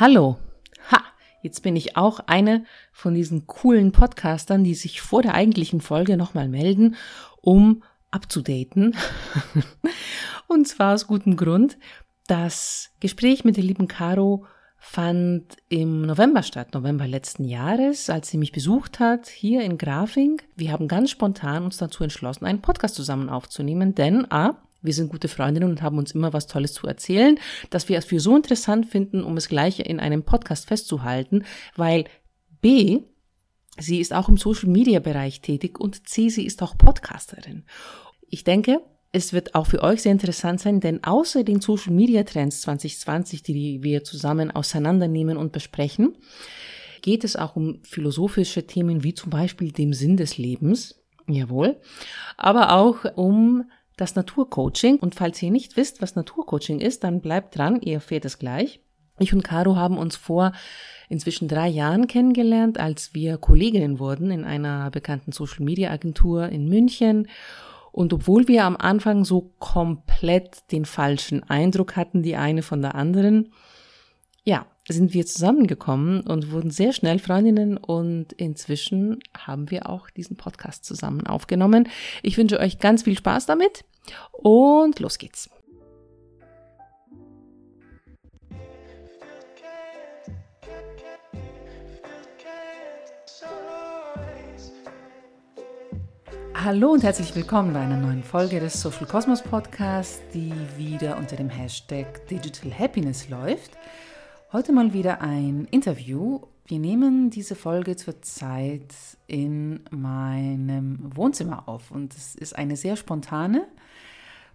[0.00, 0.38] Hallo.
[0.90, 1.02] Ha,
[1.42, 6.16] jetzt bin ich auch eine von diesen coolen Podcastern, die sich vor der eigentlichen Folge
[6.16, 6.96] nochmal melden,
[7.42, 8.96] um abzudaten.
[10.48, 11.76] Und zwar aus gutem Grund.
[12.26, 14.46] Das Gespräch mit der lieben Caro
[14.78, 20.40] fand im November statt, November letzten Jahres, als sie mich besucht hat, hier in Grafing.
[20.56, 25.10] Wir haben ganz spontan uns dazu entschlossen, einen Podcast zusammen aufzunehmen, denn A, wir sind
[25.10, 27.38] gute Freundinnen und haben uns immer was Tolles zu erzählen,
[27.70, 31.44] dass wir es für so interessant finden, um es gleich in einem Podcast festzuhalten,
[31.76, 32.04] weil
[32.60, 33.00] B,
[33.78, 37.64] sie ist auch im Social Media Bereich tätig und C, sie ist auch Podcasterin.
[38.28, 38.80] Ich denke,
[39.12, 43.42] es wird auch für euch sehr interessant sein, denn außer den Social Media Trends 2020,
[43.42, 46.16] die wir zusammen auseinandernehmen und besprechen,
[47.02, 51.02] geht es auch um philosophische Themen wie zum Beispiel dem Sinn des Lebens.
[51.26, 51.80] Jawohl.
[52.36, 53.64] Aber auch um
[54.00, 54.98] das Naturcoaching.
[54.98, 58.80] Und falls ihr nicht wisst, was Naturcoaching ist, dann bleibt dran, ihr erfährt es gleich.
[59.18, 60.52] Ich und Caro haben uns vor
[61.08, 66.68] inzwischen drei Jahren kennengelernt, als wir Kolleginnen wurden in einer bekannten Social Media Agentur in
[66.68, 67.28] München.
[67.92, 72.94] Und obwohl wir am Anfang so komplett den falschen Eindruck hatten, die eine von der
[72.94, 73.52] anderen,
[74.92, 80.84] sind wir zusammengekommen und wurden sehr schnell Freundinnen und inzwischen haben wir auch diesen Podcast
[80.84, 81.88] zusammen aufgenommen.
[82.22, 83.84] Ich wünsche euch ganz viel Spaß damit
[84.32, 85.50] und los geht's.
[96.62, 101.36] Hallo und herzlich willkommen bei einer neuen Folge des Social Cosmos Podcasts, die wieder unter
[101.36, 103.70] dem Hashtag Digital Happiness läuft.
[104.52, 106.40] Heute mal wieder ein Interview.
[106.66, 108.92] Wir nehmen diese Folge zurzeit
[109.28, 113.68] in meinem Wohnzimmer auf und es ist eine sehr spontane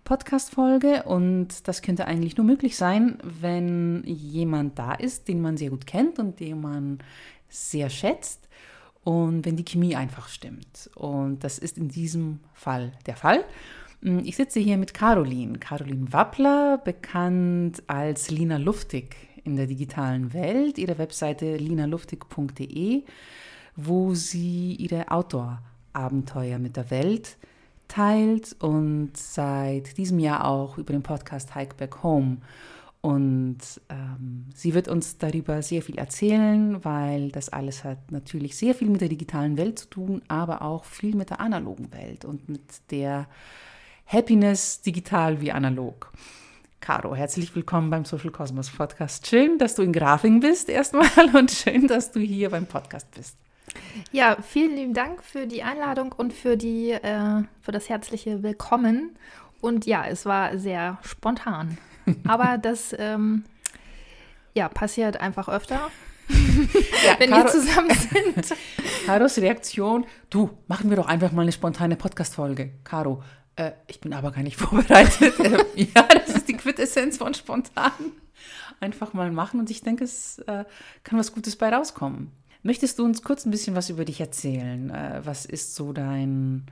[0.03, 5.69] Podcast-Folge und das könnte eigentlich nur möglich sein, wenn jemand da ist, den man sehr
[5.69, 6.99] gut kennt und den man
[7.47, 8.49] sehr schätzt
[9.05, 10.89] und wenn die Chemie einfach stimmt.
[10.95, 13.45] Und das ist in diesem Fall der Fall.
[14.01, 20.77] Ich sitze hier mit Caroline, Caroline Wappler, bekannt als Lina Luftig in der digitalen Welt,
[20.77, 23.03] ihre Webseite linaluftig.de,
[23.75, 27.37] wo sie ihre Outdoor-Abenteuer mit der Welt
[27.87, 32.37] teilt und seit diesem Jahr auch über den Podcast Hike Back Home.
[33.01, 38.73] Und ähm, sie wird uns darüber sehr viel erzählen, weil das alles hat natürlich sehr
[38.73, 42.49] viel mit der digitalen Welt zu tun, aber auch viel mit der analogen Welt und
[42.49, 43.27] mit der
[44.07, 46.11] Happiness digital wie analog.
[46.85, 49.25] Caro, herzlich willkommen beim Social Cosmos Podcast.
[49.25, 53.39] Schön, dass du in Grafing bist erstmal und schön, dass du hier beim Podcast bist.
[54.11, 59.17] Ja, vielen lieben Dank für die Einladung und für, die, äh, für das herzliche Willkommen.
[59.61, 61.79] Und ja, es war sehr spontan.
[62.27, 63.45] Aber das ähm,
[64.53, 65.89] ja, passiert einfach öfter.
[66.29, 67.89] ja, wenn Caro, wir zusammen
[68.35, 68.55] sind.
[69.07, 72.73] Caros Reaktion, du, machen wir doch einfach mal eine spontane Podcast-Folge.
[72.83, 73.23] Caro,
[73.55, 75.33] äh, ich bin aber gar nicht vorbereitet.
[75.75, 77.91] ja, das ist die Quintessenz von spontan.
[78.79, 80.65] Einfach mal machen und ich denke, es äh,
[81.03, 82.31] kann was Gutes bei rauskommen.
[82.63, 84.89] Möchtest du uns kurz ein bisschen was über dich erzählen?
[84.89, 86.65] Äh, was ist so dein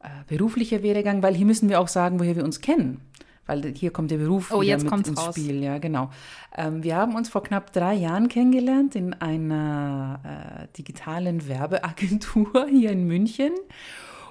[0.00, 1.22] äh, beruflicher Werdegang?
[1.22, 3.00] Weil hier müssen wir auch sagen, woher wir uns kennen.
[3.46, 5.34] Weil hier kommt der Beruf oh, jetzt mit ins raus.
[5.34, 5.62] Spiel.
[5.62, 6.10] Ja, genau.
[6.56, 12.90] Ähm, wir haben uns vor knapp drei Jahren kennengelernt in einer äh, digitalen Werbeagentur hier
[12.90, 13.52] in München.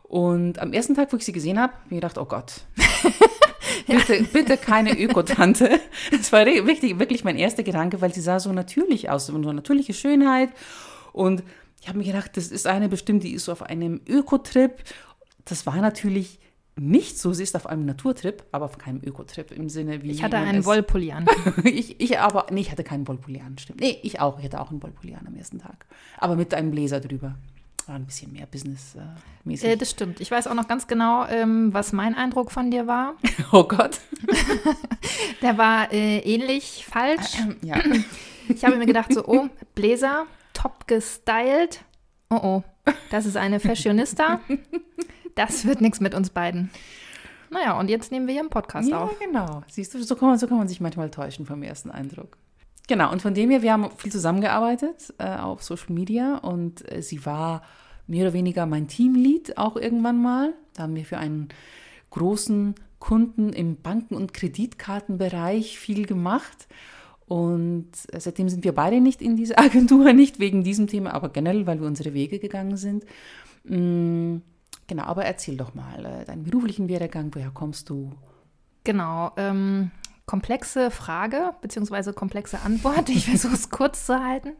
[0.07, 2.61] Und am ersten Tag, wo ich sie gesehen habe, habe ich gedacht, oh Gott,
[3.87, 5.79] bitte, bitte keine Ökotante.
[6.11, 9.53] Das war wirklich, wirklich mein erster Gedanke, weil sie sah so natürlich aus, so eine
[9.53, 10.49] natürliche Schönheit.
[11.11, 11.43] Und
[11.81, 14.83] ich habe mir gedacht, das ist eine bestimmt, die ist so auf einem Ökotrip.
[15.43, 16.39] Das war natürlich
[16.77, 20.11] nicht so, sie ist auf einem Naturtrip, aber auf keinem Ökotrip im Sinne wie.
[20.11, 21.25] Ich hatte einen Wollpulli an.
[21.63, 23.79] ich, ich aber, nee, ich hatte keinen Wollpulli an, stimmt.
[23.79, 24.37] Nee, ich auch.
[24.39, 25.85] Ich hatte auch einen Wollpulli an am ersten Tag.
[26.17, 27.35] Aber mit einem Bläser drüber
[27.87, 29.69] war ein bisschen mehr businessmäßig.
[29.69, 30.19] Äh, das stimmt.
[30.19, 33.15] Ich weiß auch noch ganz genau, ähm, was mein Eindruck von dir war.
[33.51, 33.99] oh Gott.
[35.41, 37.37] Der war äh, ähnlich falsch.
[37.61, 37.77] ja.
[38.47, 41.83] Ich habe mir gedacht, so, oh, Bläser, top gestylt.
[42.29, 42.63] Oh, oh,
[43.11, 44.39] das ist eine Fashionista.
[45.35, 46.69] Das wird nichts mit uns beiden.
[47.49, 49.11] Naja, und jetzt nehmen wir hier einen Podcast ja, auf.
[49.19, 49.63] Ja, genau.
[49.67, 52.37] Siehst du, so kann, man, so kann man sich manchmal täuschen vom ersten Eindruck.
[52.87, 57.01] Genau, und von dem her, wir haben viel zusammengearbeitet äh, auf Social Media und äh,
[57.01, 57.63] sie war
[58.07, 60.53] mehr oder weniger mein Teamlead auch irgendwann mal.
[60.73, 61.49] Da haben wir für einen
[62.09, 66.67] großen Kunden im Banken- und Kreditkartenbereich viel gemacht.
[67.27, 71.29] Und äh, seitdem sind wir beide nicht in dieser Agentur, nicht wegen diesem Thema, aber
[71.29, 73.05] generell, weil wir unsere Wege gegangen sind.
[73.63, 74.37] Mm,
[74.87, 78.11] genau, aber erzähl doch mal äh, deinen beruflichen Werdegang, woher kommst du?
[78.83, 79.91] Genau, ähm,
[80.25, 82.13] komplexe Frage bzw.
[82.13, 83.09] komplexe Antwort.
[83.09, 84.53] Ich versuche es kurz zu halten.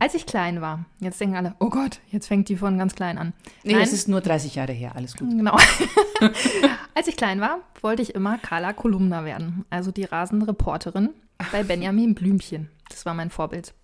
[0.00, 3.18] Als ich klein war, jetzt denken alle, oh Gott, jetzt fängt die von ganz klein
[3.18, 3.34] an.
[3.64, 5.28] Nee, Nein, es ist nur 30 Jahre her, alles gut.
[5.28, 5.54] Genau.
[6.94, 11.10] Als ich klein war, wollte ich immer Carla Kolumna werden, also die rasende Reporterin
[11.52, 12.70] bei Benjamin Blümchen.
[12.88, 13.74] Das war mein Vorbild.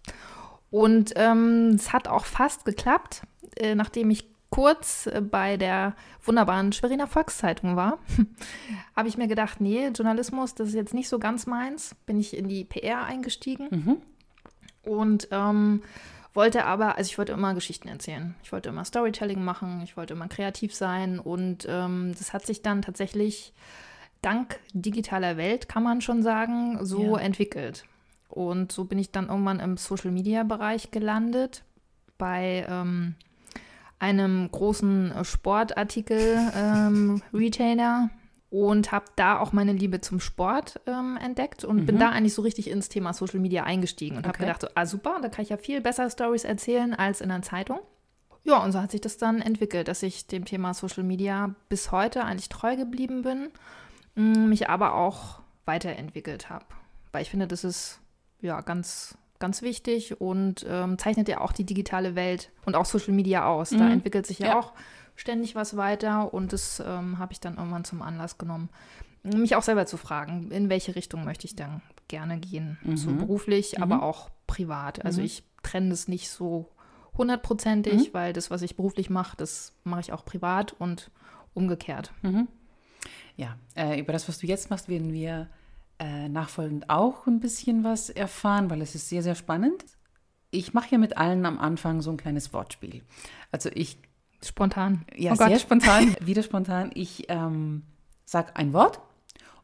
[0.71, 3.21] Und ähm, es hat auch fast geklappt,
[3.57, 7.99] äh, nachdem ich kurz äh, bei der wunderbaren Schweriner Volkszeitung war,
[8.97, 11.95] habe ich mir gedacht, nee, Journalismus, das ist jetzt nicht so ganz meins.
[12.07, 13.97] Bin ich in die PR eingestiegen mhm.
[14.87, 15.83] Und ähm,
[16.35, 18.35] wollte aber, also ich wollte immer Geschichten erzählen.
[18.43, 22.63] Ich wollte immer Storytelling machen, ich wollte immer kreativ sein und ähm, das hat sich
[22.63, 23.53] dann tatsächlich
[24.23, 27.23] dank digitaler Welt, kann man schon sagen, so ja.
[27.23, 27.85] entwickelt.
[28.29, 31.63] Und so bin ich dann irgendwann im Social-Media-Bereich gelandet
[32.19, 33.15] bei ähm,
[33.99, 38.11] einem großen Sportartikel-Retailer ähm,
[38.51, 41.87] und habe da auch meine Liebe zum Sport ähm, entdeckt und mhm.
[41.87, 44.29] bin da eigentlich so richtig ins Thema Social Media eingestiegen und okay.
[44.29, 47.29] habe gedacht, so, ah super, da kann ich ja viel besser Stories erzählen als in
[47.29, 47.81] der Zeitung.
[48.45, 51.91] Ja, und so hat sich das dann entwickelt, dass ich dem Thema Social Media bis
[51.91, 53.51] heute eigentlich treu geblieben bin,
[54.15, 56.65] mich aber auch weiterentwickelt habe.
[57.11, 57.99] Weil ich finde, das ist
[58.41, 63.13] ja ganz ganz wichtig und ähm, zeichnet ja auch die digitale Welt und auch Social
[63.13, 63.71] Media aus.
[63.71, 63.79] Mhm.
[63.79, 64.73] Da entwickelt sich ja, ja, auch
[65.17, 68.69] ständig was weiter und das ähm, habe ich dann irgendwann zum Anlass genommen,
[69.23, 72.79] mich auch selber zu fragen, in welche Richtung möchte ich dann gerne gehen.
[72.85, 72.97] Mhm.
[72.97, 73.83] So beruflich, mhm.
[73.83, 75.05] aber auch privat.
[75.05, 75.27] Also mhm.
[75.27, 76.71] ich trenne das nicht so
[77.17, 78.15] hundertprozentig, mhm.
[78.15, 81.11] weil das, was ich beruflich mache, das mache ich auch privat und
[81.55, 82.13] umgekehrt.
[82.23, 82.49] Mhm.
[83.37, 85.49] Ja, äh, über das, was du jetzt machst, werden wir
[85.99, 89.85] äh, nachfolgend auch ein bisschen was erfahren, weil es ist sehr, sehr spannend.
[90.51, 93.03] Ich mache ja mit allen am Anfang so ein kleines Wortspiel.
[93.51, 93.99] Also ich.
[94.47, 95.05] Spontan.
[95.15, 95.61] Ja, oh sehr Gott.
[95.61, 96.91] spontan, wieder spontan.
[96.95, 97.83] Ich ähm,
[98.25, 99.01] sage ein Wort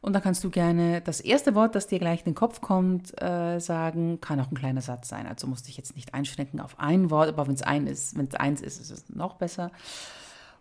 [0.01, 3.19] und dann kannst du gerne das erste Wort, das dir gleich in den Kopf kommt,
[3.21, 4.19] äh, sagen.
[4.19, 5.27] Kann auch ein kleiner Satz sein.
[5.27, 8.27] Also musst dich jetzt nicht einschränken auf ein Wort, aber wenn es ein ist, wenn
[8.27, 9.71] es eins ist, ist es noch besser.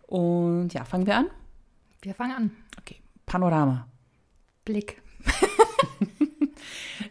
[0.06, 1.26] Und ja, fangen wir an?
[2.02, 2.50] Wir fangen an.
[2.78, 3.00] Okay.
[3.26, 3.88] Panorama.
[4.64, 5.02] Blick.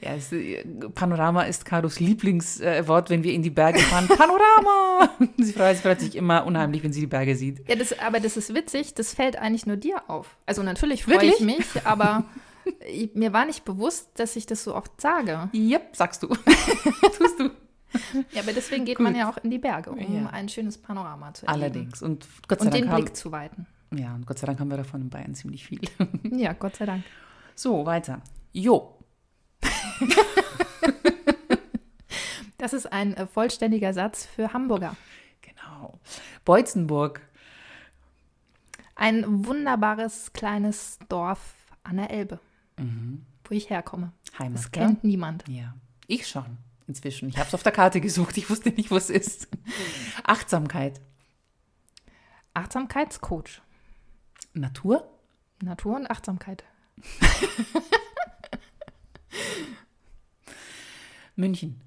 [0.01, 0.63] ja, es, äh,
[0.95, 4.07] Panorama ist Karos Lieblingswort, wenn wir in die Berge fahren.
[4.07, 5.09] Panorama!
[5.38, 7.68] sie freut, sich immer unheimlich, wenn sie die Berge sieht.
[7.69, 10.38] Ja, das, aber das ist witzig, das fällt eigentlich nur dir auf.
[10.45, 12.25] Also natürlich freue ich mich, aber
[13.13, 15.50] mir war nicht bewusst, dass ich das so oft sage.
[15.53, 16.27] Yep, sagst du.
[17.18, 17.51] Tust du.
[18.31, 19.03] Ja, aber deswegen geht Gut.
[19.03, 20.30] man ja auch in die Berge, um ja.
[20.30, 21.63] ein schönes Panorama zu erleben.
[21.63, 22.01] Allerdings.
[22.01, 23.68] Und Gott sei und Dank den Blick zu weiten.
[23.94, 25.81] Ja, und Gott sei Dank haben wir davon in Bayern ziemlich viel.
[26.24, 27.03] Ja, Gott sei Dank.
[27.56, 28.21] So, weiter.
[28.53, 28.98] Jo.
[32.57, 34.95] das ist ein äh, vollständiger Satz für Hamburger.
[35.42, 36.00] Genau.
[36.45, 37.21] Beutzenburg.
[38.95, 42.39] Ein wunderbares kleines Dorf an der Elbe,
[42.77, 43.25] mhm.
[43.45, 44.12] wo ich herkomme.
[44.38, 44.59] Heimat.
[44.59, 45.09] Das kennt ja?
[45.09, 45.44] niemand.
[45.48, 45.74] Ja,
[46.07, 46.57] ich schon
[46.88, 47.30] inzwischen.
[47.30, 48.38] Ich habe es auf der Karte gesucht.
[48.38, 49.48] Ich wusste nicht, wo es ist.
[50.24, 51.00] Achtsamkeit.
[52.53, 53.62] Achtsamkeitscoach.
[54.53, 55.09] Natur?
[55.62, 56.63] Natur und Achtsamkeit.
[61.42, 61.82] München.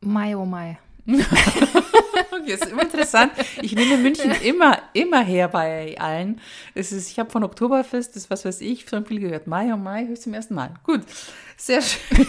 [0.00, 0.78] Mai, oh Mai.
[1.08, 3.32] okay, ist immer interessant.
[3.62, 6.40] Ich nehme München immer, immer her bei allen.
[6.74, 9.46] Es ist, ich habe von Oktoberfest, das was weiß ich, schon viel gehört.
[9.46, 10.74] Mai, oh Mai, höchst zum ersten Mal.
[10.84, 11.00] Gut,
[11.56, 12.26] sehr schön.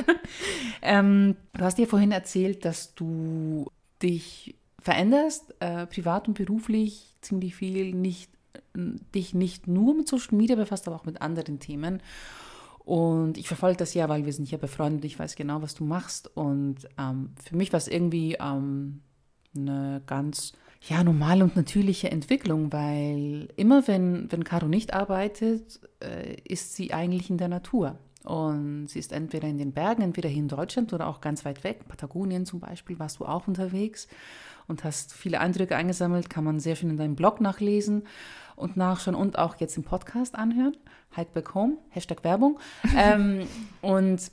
[0.82, 3.66] ähm, du hast dir vorhin erzählt, dass du
[4.02, 8.30] dich veränderst, äh, privat und beruflich ziemlich viel, nicht
[8.74, 12.02] dich nicht nur mit Social Media befasst, aber auch mit anderen Themen.
[12.90, 15.84] Und ich verfolge das ja, weil wir sind ja befreundet, ich weiß genau, was du
[15.84, 16.36] machst.
[16.36, 19.02] Und ähm, für mich war es irgendwie ähm,
[19.54, 20.54] eine ganz
[20.88, 26.92] ja, normale und natürliche Entwicklung, weil immer wenn, wenn Caro nicht arbeitet, äh, ist sie
[26.92, 27.96] eigentlich in der Natur.
[28.24, 31.62] Und sie ist entweder in den Bergen, entweder hier in Deutschland oder auch ganz weit
[31.62, 31.86] weg.
[31.86, 34.08] Patagonien zum Beispiel warst du auch unterwegs
[34.66, 38.02] und hast viele Eindrücke eingesammelt, kann man sehr schön in deinem Blog nachlesen
[38.60, 40.76] und nachschauen und auch jetzt im Podcast anhören.
[41.16, 42.58] Hike Back Home, Hashtag Werbung.
[42.96, 43.46] ähm,
[43.80, 44.30] und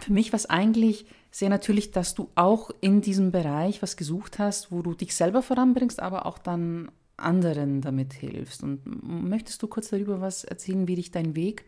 [0.00, 4.38] für mich war es eigentlich sehr natürlich, dass du auch in diesem Bereich was gesucht
[4.38, 8.62] hast, wo du dich selber voranbringst, aber auch dann anderen damit hilfst.
[8.62, 11.64] Und möchtest du kurz darüber was erzählen, wie dich dein Weg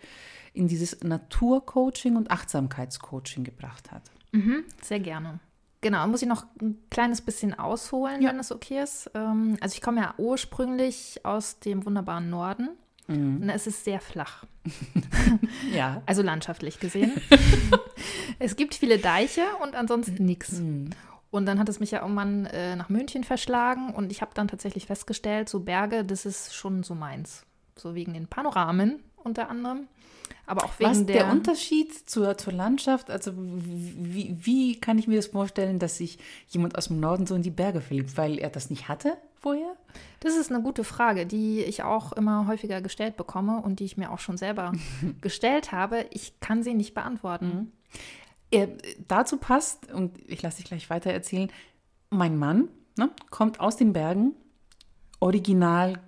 [0.53, 4.03] in dieses Naturcoaching und Achtsamkeitscoaching gebracht hat?
[4.33, 5.41] Mhm, sehr gerne.
[5.87, 8.31] Genau, muss ich noch ein kleines bisschen ausholen, ja.
[8.31, 9.09] wenn das okay ist.
[9.15, 12.71] Ähm, also ich komme ja ursprünglich aus dem wunderbaren Norden.
[13.07, 13.43] Mhm.
[13.43, 14.43] Und es ist sehr flach.
[15.73, 16.03] ja.
[16.05, 17.13] Also landschaftlich gesehen.
[18.41, 20.55] es gibt viele Deiche und ansonsten nichts.
[20.55, 20.91] Mhm.
[21.31, 24.49] Und dann hat es mich ja irgendwann äh, nach München verschlagen und ich habe dann
[24.49, 27.47] tatsächlich festgestellt, so Berge, das ist schon so meins.
[27.77, 29.87] So wegen den Panoramen unter anderem.
[30.47, 35.09] Aber auch wegen Was der, der Unterschied zur, zur Landschaft, also wie, wie kann ich
[35.09, 38.39] mir das vorstellen, dass sich jemand aus dem Norden so in die Berge verliebt, weil
[38.39, 39.75] er das nicht hatte vorher?
[40.21, 43.97] Das ist eine gute Frage, die ich auch immer häufiger gestellt bekomme und die ich
[43.97, 44.73] mir auch schon selber
[45.21, 46.07] gestellt habe.
[46.11, 47.73] Ich kann sie nicht beantworten.
[48.53, 48.69] Er,
[49.09, 51.51] dazu passt, und ich lasse dich gleich weiter erzählen,
[52.11, 54.35] mein Mann ne, kommt aus den Bergen,
[55.19, 55.99] original,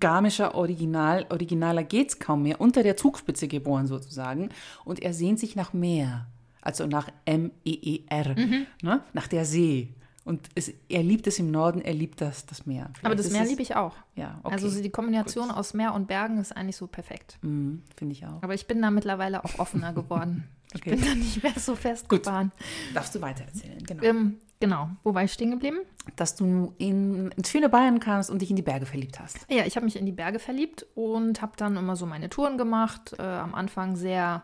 [0.00, 4.48] garmischer Original, originaler geht's kaum mehr, unter der Zugspitze geboren sozusagen,
[4.84, 6.26] und er sehnt sich nach Meer,
[6.60, 8.34] also nach M-E-E-R,
[8.82, 9.94] ne, nach der See.
[10.24, 12.84] Und es, er liebt es im Norden, er liebt das, das Meer.
[12.84, 13.96] Aber Vielleicht das ist Meer es- liebe ich auch.
[14.14, 14.52] Ja, okay.
[14.54, 17.38] Also die Kombination aus Meer und Bergen ist eigentlich so perfekt.
[17.42, 18.40] Mhm, Finde ich auch.
[18.40, 20.44] Aber ich bin da mittlerweile auch offener geworden.
[20.74, 20.94] Okay.
[20.94, 22.50] Ich bin da nicht mehr so festgefahren.
[22.94, 24.02] Darfst du weiter erzählen, genau.
[24.04, 24.88] Ähm, genau.
[25.02, 25.78] Wo war ich stehen geblieben?
[26.14, 29.38] Dass du in, ins schöne Bayern kamst und dich in die Berge verliebt hast.
[29.50, 32.56] Ja, ich habe mich in die Berge verliebt und habe dann immer so meine Touren
[32.58, 33.14] gemacht.
[33.18, 34.42] Äh, am Anfang sehr,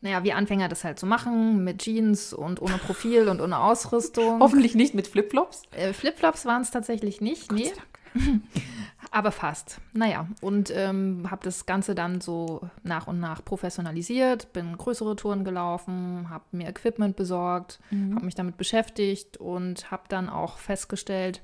[0.00, 4.40] naja, wie Anfänger das halt so machen, mit Jeans und ohne Profil und ohne Ausrüstung.
[4.40, 5.62] Hoffentlich nicht mit Flipflops.
[5.72, 8.42] Äh, Flipflops waren es tatsächlich nicht, nee, sei Dank.
[9.12, 9.78] aber fast.
[9.92, 15.44] Naja, und ähm, habe das Ganze dann so nach und nach professionalisiert, bin größere Touren
[15.44, 17.78] gelaufen, habe mir Equipment besorgt,
[18.14, 21.42] habe mich damit beschäftigt und habe dann auch festgestellt,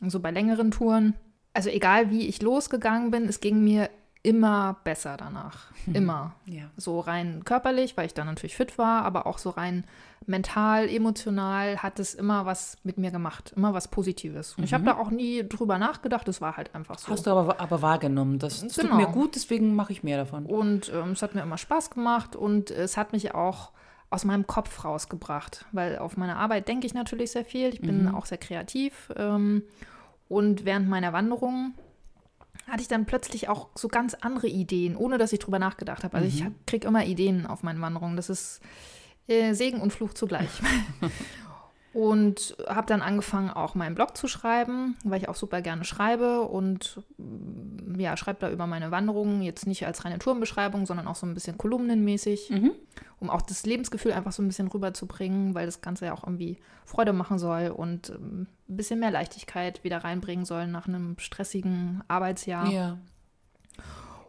[0.00, 1.14] so bei längeren Touren,
[1.54, 3.88] also egal wie ich losgegangen bin, es ging mir
[4.26, 5.66] immer besser danach.
[5.92, 6.34] Immer.
[6.46, 6.64] Ja.
[6.76, 9.84] So rein körperlich, weil ich dann natürlich fit war, aber auch so rein
[10.26, 14.54] mental, emotional hat es immer was mit mir gemacht, immer was Positives.
[14.54, 17.12] Und ich habe da auch nie drüber nachgedacht, es war halt einfach so.
[17.12, 18.96] Hast du aber, aber wahrgenommen, das, das Genau.
[18.96, 20.44] tut mir gut, deswegen mache ich mehr davon.
[20.46, 23.70] Und ähm, es hat mir immer Spaß gemacht und es hat mich auch
[24.10, 27.68] aus meinem Kopf rausgebracht, weil auf meine Arbeit denke ich natürlich sehr viel.
[27.68, 29.12] Ich bin auch sehr kreativ.
[29.16, 29.62] Ähm,
[30.28, 31.74] und während meiner Wanderung
[32.66, 36.16] hatte ich dann plötzlich auch so ganz andere Ideen, ohne dass ich drüber nachgedacht habe.
[36.16, 38.16] Also ich kriege immer Ideen auf meinen Wanderungen.
[38.16, 38.60] Das ist
[39.28, 40.50] äh, Segen und Fluch zugleich.
[41.96, 46.42] Und habe dann angefangen, auch meinen Blog zu schreiben, weil ich auch super gerne schreibe
[46.42, 51.14] und mm, ja, schreibe da über meine Wanderungen, jetzt nicht als reine Tourenbeschreibung, sondern auch
[51.14, 52.50] so ein bisschen kolumnenmäßig,
[53.18, 56.58] um auch das Lebensgefühl einfach so ein bisschen rüberzubringen, weil das Ganze ja auch irgendwie
[56.84, 62.04] Freude machen soll und ähm, ein bisschen mehr Leichtigkeit wieder reinbringen soll nach einem stressigen
[62.08, 62.70] Arbeitsjahr.
[62.70, 62.98] Ja.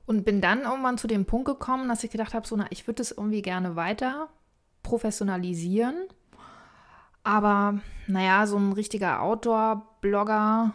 [0.06, 2.88] Und bin dann irgendwann zu dem Punkt gekommen, dass ich gedacht habe, so, na, ich
[2.88, 4.30] würde das irgendwie gerne weiter
[4.84, 6.08] professionalisieren.
[7.28, 10.72] Aber naja, so ein richtiger Outdoor-Blogger,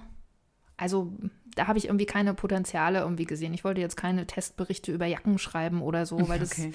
[0.76, 1.12] also
[1.54, 3.54] da habe ich irgendwie keine Potenziale irgendwie gesehen.
[3.54, 6.72] Ich wollte jetzt keine Testberichte über Jacken schreiben oder so, weil das, Okay.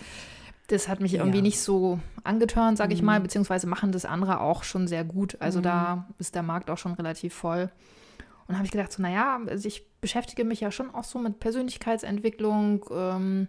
[0.68, 1.44] das hat mich irgendwie Ja.
[1.44, 5.38] nicht so angeturnt, sage ich mal, beziehungsweise machen das andere auch schon sehr gut.
[5.42, 7.70] Also da ist der Markt auch schon relativ voll.
[8.48, 11.20] Und da habe ich gedacht, so, naja, also ich beschäftige mich ja schon auch so
[11.20, 12.86] mit Persönlichkeitsentwicklung.
[12.92, 13.48] Ähm,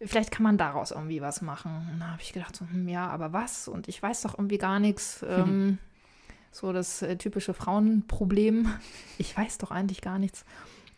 [0.00, 1.88] vielleicht kann man daraus irgendwie was machen.
[1.92, 3.68] Und da habe ich gedacht, so, hm, ja, aber was?
[3.68, 5.24] Und ich weiß doch irgendwie gar nichts.
[5.28, 5.78] Ähm,
[6.50, 8.68] so das äh, typische Frauenproblem.
[9.18, 10.44] Ich weiß doch eigentlich gar nichts.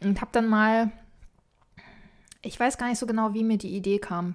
[0.03, 0.91] Und habe dann mal,
[2.43, 4.35] ich weiß gar nicht so genau, wie mir die Idee kam.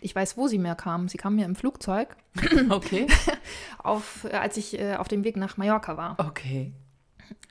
[0.00, 1.08] Ich weiß, wo sie mir kam.
[1.08, 2.16] Sie kam mir im Flugzeug,
[2.70, 3.06] Okay.
[3.78, 6.16] auf, äh, als ich äh, auf dem Weg nach Mallorca war.
[6.18, 6.72] Okay.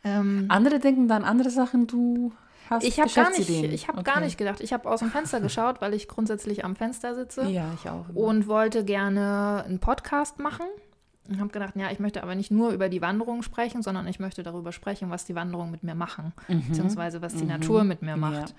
[0.03, 2.33] Ähm, Andere denken dann andere Sachen, du
[2.69, 3.71] hast Ich habe gar nicht, Geschäftsideen.
[3.73, 4.11] ich habe okay.
[4.11, 4.61] gar nicht gedacht.
[4.61, 8.09] Ich habe aus dem Fenster geschaut, weil ich grundsätzlich am Fenster sitze Ja, ich auch.
[8.09, 8.17] immer.
[8.19, 10.65] und wollte gerne einen Podcast machen.
[11.29, 14.19] Und habe gedacht, ja, ich möchte aber nicht nur über die Wanderung sprechen, sondern ich
[14.19, 16.33] möchte darüber sprechen, was die Wanderungen mit mir machen,
[16.67, 18.31] beziehungsweise was die Natur mit mir macht.
[18.33, 18.37] Mhm.
[18.39, 18.43] Ja.
[18.43, 18.55] Und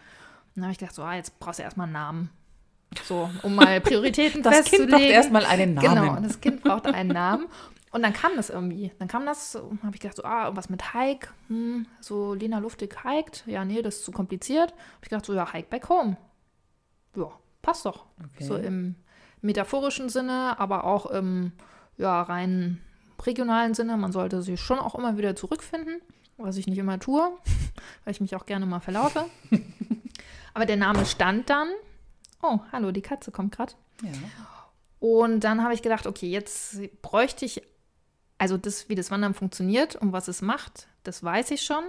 [0.57, 2.31] dann habe ich gedacht, so, ah, jetzt brauchst du erstmal einen Namen.
[3.05, 4.91] So, um mal Prioritäten Das Kind festzulegen.
[4.99, 5.95] braucht erstmal einen Namen.
[5.95, 7.47] Genau, das Kind braucht einen Namen.
[7.95, 8.91] Und dann kam das irgendwie.
[8.99, 11.29] Dann kam das, habe ich gedacht, so, ah, irgendwas mit Hike.
[11.47, 13.45] Hm, so Lena Luftig hiked.
[13.47, 14.73] Ja, nee, das ist zu kompliziert.
[14.73, 16.17] Habe ich gedacht, so, ja, Hike back home.
[17.15, 17.31] Ja,
[17.63, 18.07] passt doch.
[18.19, 18.43] Okay.
[18.43, 18.97] So im
[19.43, 21.53] metaphorischen Sinne, aber auch im
[21.97, 22.81] ja, rein
[23.23, 23.97] regionalen Sinne.
[23.97, 26.01] Man sollte sich schon auch immer wieder zurückfinden,
[26.37, 27.23] was ich nicht immer tue,
[28.05, 29.27] weil ich mich auch gerne mal verlaufe.
[30.55, 31.69] aber der Name stand dann.
[32.43, 33.75] Oh, hallo, die Katze kommt gerade.
[34.03, 34.11] Ja.
[34.99, 37.63] Und dann habe ich gedacht, okay, jetzt bräuchte ich,
[38.45, 41.83] also das, wie das Wandern funktioniert und was es macht, das weiß ich schon.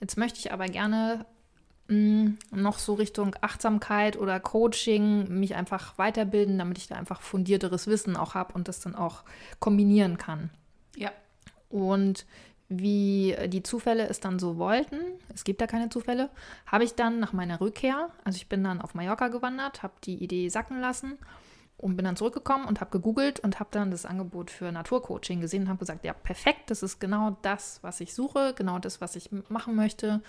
[0.00, 1.24] Jetzt möchte ich aber gerne
[1.88, 7.86] mh, noch so Richtung Achtsamkeit oder Coaching mich einfach weiterbilden, damit ich da einfach fundierteres
[7.86, 9.22] Wissen auch habe und das dann auch
[9.60, 10.50] kombinieren kann.
[10.94, 11.10] Ja.
[11.70, 12.26] Und
[12.68, 14.98] wie die Zufälle es dann so wollten,
[15.32, 16.28] es gibt da keine Zufälle,
[16.66, 20.22] habe ich dann nach meiner Rückkehr, also ich bin dann auf Mallorca gewandert, habe die
[20.22, 21.16] Idee sacken lassen
[21.76, 25.62] und bin dann zurückgekommen und habe gegoogelt und habe dann das Angebot für Naturcoaching gesehen
[25.62, 29.16] und habe gesagt, ja, perfekt, das ist genau das, was ich suche, genau das, was
[29.16, 30.22] ich machen möchte.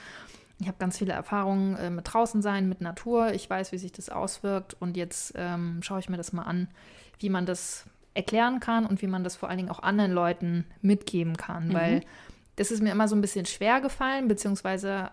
[0.60, 3.34] ich habe ganz viele Erfahrungen äh, mit draußen sein, mit Natur.
[3.34, 4.76] Ich weiß, wie sich das auswirkt.
[4.80, 6.68] Und jetzt ähm, schaue ich mir das mal an,
[7.20, 10.66] wie man das erklären kann und wie man das vor allen Dingen auch anderen Leuten
[10.82, 11.68] mitgeben kann.
[11.68, 11.74] Mhm.
[11.74, 12.02] Weil
[12.56, 15.12] das ist mir immer so ein bisschen schwer gefallen, beziehungsweise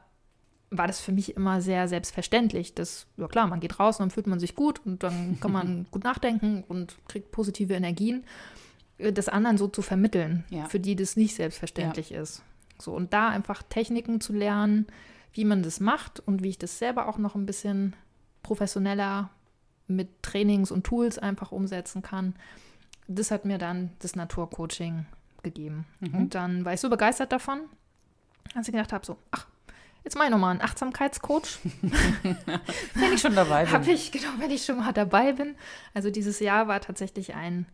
[0.72, 2.74] war das für mich immer sehr selbstverständlich.
[2.74, 5.52] Das, ja klar, man geht raus und dann fühlt man sich gut und dann kann
[5.52, 8.24] man gut nachdenken und kriegt positive Energien.
[8.98, 10.66] Äh, das anderen so zu vermitteln, ja.
[10.66, 12.22] für die das nicht selbstverständlich ja.
[12.22, 12.42] ist.
[12.80, 14.86] So, und da einfach Techniken zu lernen,
[15.34, 17.94] wie man das macht und wie ich das selber auch noch ein bisschen
[18.42, 19.30] professioneller
[19.86, 22.34] mit Trainings und Tools einfach umsetzen kann.
[23.08, 25.06] Das hat mir dann das Naturcoaching
[25.42, 25.86] gegeben.
[26.00, 26.14] Mhm.
[26.14, 27.60] Und dann war ich so begeistert davon,
[28.54, 29.46] als ich gedacht habe, so, ach,
[30.04, 31.60] Jetzt mache ich nochmal einen Achtsamkeitscoach.
[32.94, 33.72] wenn ich schon dabei bin.
[33.72, 35.54] Habe ich, genau, wenn ich schon mal dabei bin.
[35.94, 37.66] Also dieses Jahr war tatsächlich ein,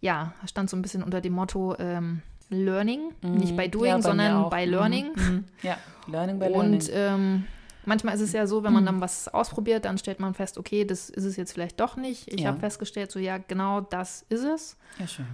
[0.00, 3.12] ja, stand so ein bisschen unter dem Motto ähm, Learning.
[3.22, 3.34] Mhm.
[3.34, 4.72] Nicht bei Doing, ja, bei sondern bei mhm.
[4.72, 5.06] Learning.
[5.14, 5.44] Mhm.
[5.62, 6.72] Ja, Learning by Learning.
[6.74, 7.44] Und ähm,
[7.84, 8.86] manchmal ist es ja so, wenn man mhm.
[8.86, 12.32] dann was ausprobiert, dann stellt man fest, okay, das ist es jetzt vielleicht doch nicht.
[12.32, 12.48] Ich ja.
[12.48, 14.76] habe festgestellt, so ja, genau das ist es.
[14.98, 15.26] Ja, schön.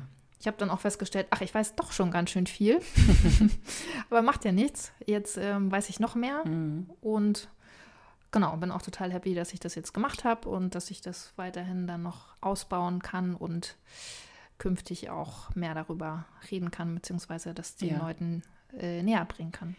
[0.43, 2.81] Ich habe dann auch festgestellt, ach, ich weiß doch schon ganz schön viel.
[4.11, 4.91] Aber macht ja nichts.
[5.07, 6.45] Jetzt ähm, weiß ich noch mehr.
[6.45, 6.91] Mhm.
[7.01, 7.49] Und
[8.33, 11.33] genau, bin auch total happy, dass ich das jetzt gemacht habe und dass ich das
[11.37, 13.77] weiterhin dann noch ausbauen kann und
[14.59, 17.99] künftig auch mehr darüber reden kann, beziehungsweise das den ja.
[17.99, 18.43] Leuten
[18.77, 19.77] äh, näher bringen kann.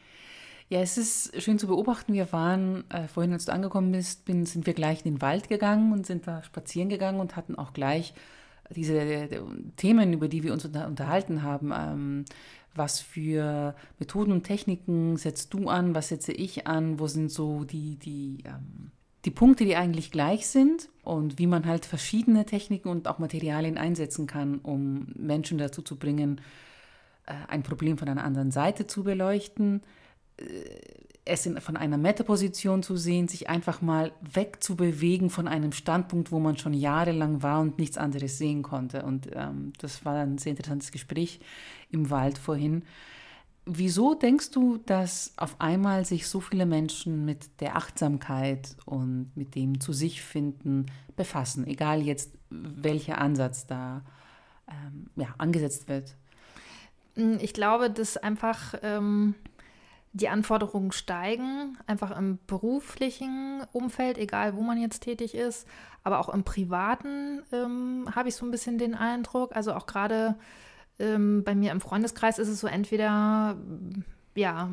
[0.70, 2.13] Ja, es ist schön zu beobachten.
[2.13, 5.50] Wir waren, äh, vorhin als du angekommen bist, bin, sind wir gleich in den Wald
[5.50, 8.13] gegangen und sind da spazieren gegangen und hatten auch gleich
[8.70, 9.29] diese
[9.77, 12.25] Themen, über die wir uns unterhalten haben, ähm,
[12.75, 17.63] was für Methoden und Techniken setzt du an, was setze ich an, wo sind so
[17.63, 18.91] die, die, ähm,
[19.25, 23.77] die Punkte, die eigentlich gleich sind und wie man halt verschiedene Techniken und auch Materialien
[23.77, 26.41] einsetzen kann, um Menschen dazu zu bringen,
[27.27, 29.82] äh, ein Problem von einer anderen Seite zu beleuchten.
[29.82, 30.02] äh,
[31.25, 36.40] es in, von einer Metaposition zu sehen, sich einfach mal wegzubewegen von einem Standpunkt, wo
[36.40, 39.04] man schon jahrelang war und nichts anderes sehen konnte.
[39.04, 41.40] Und ähm, das war ein sehr interessantes Gespräch
[41.92, 42.84] im Wald vorhin.
[43.66, 49.55] Wieso denkst du, dass auf einmal sich so viele Menschen mit der Achtsamkeit und mit
[49.55, 54.03] dem zu sich finden befassen, egal jetzt welcher Ansatz da
[54.68, 56.18] ähm, ja, angesetzt wird?
[57.16, 59.36] Ich glaube, dass einfach ähm,
[60.14, 65.68] die Anforderungen steigen, einfach im beruflichen Umfeld, egal wo man jetzt tätig ist,
[66.04, 69.56] aber auch im privaten ähm, habe ich so ein bisschen den Eindruck.
[69.56, 70.36] Also auch gerade
[71.00, 73.58] ähm, bei mir im Freundeskreis ist es so entweder,
[74.36, 74.70] ja,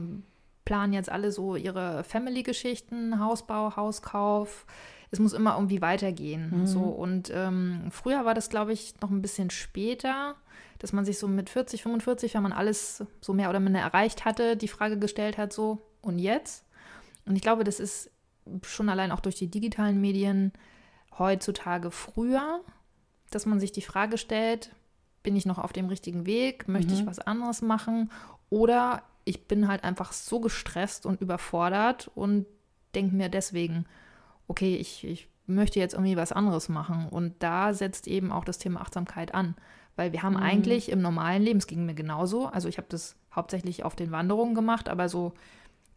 [0.67, 4.67] planen jetzt alle so ihre Family-Geschichten, Hausbau, Hauskauf.
[5.11, 6.61] Es muss immer irgendwie weitergehen.
[6.61, 6.67] Mhm.
[6.67, 10.37] So und ähm, früher war das, glaube ich, noch ein bisschen später
[10.81, 14.25] dass man sich so mit 40, 45, wenn man alles so mehr oder minder erreicht
[14.25, 16.65] hatte, die Frage gestellt hat, so und jetzt?
[17.27, 18.11] Und ich glaube, das ist
[18.63, 20.53] schon allein auch durch die digitalen Medien
[21.19, 22.61] heutzutage früher,
[23.31, 24.75] dass man sich die Frage stellt,
[25.23, 26.67] bin ich noch auf dem richtigen Weg?
[26.67, 27.01] Möchte mhm.
[27.01, 28.11] ich was anderes machen?
[28.49, 32.47] Oder ich bin halt einfach so gestresst und überfordert und
[32.95, 33.85] denke mir deswegen,
[34.49, 37.07] okay, ich, ich möchte jetzt irgendwie was anderes machen.
[37.09, 39.57] Und da setzt eben auch das Thema Achtsamkeit an.
[40.01, 40.43] Weil wir haben mhm.
[40.43, 44.13] eigentlich im normalen Leben, es ging mir genauso, also ich habe das hauptsächlich auf den
[44.13, 45.35] Wanderungen gemacht, aber so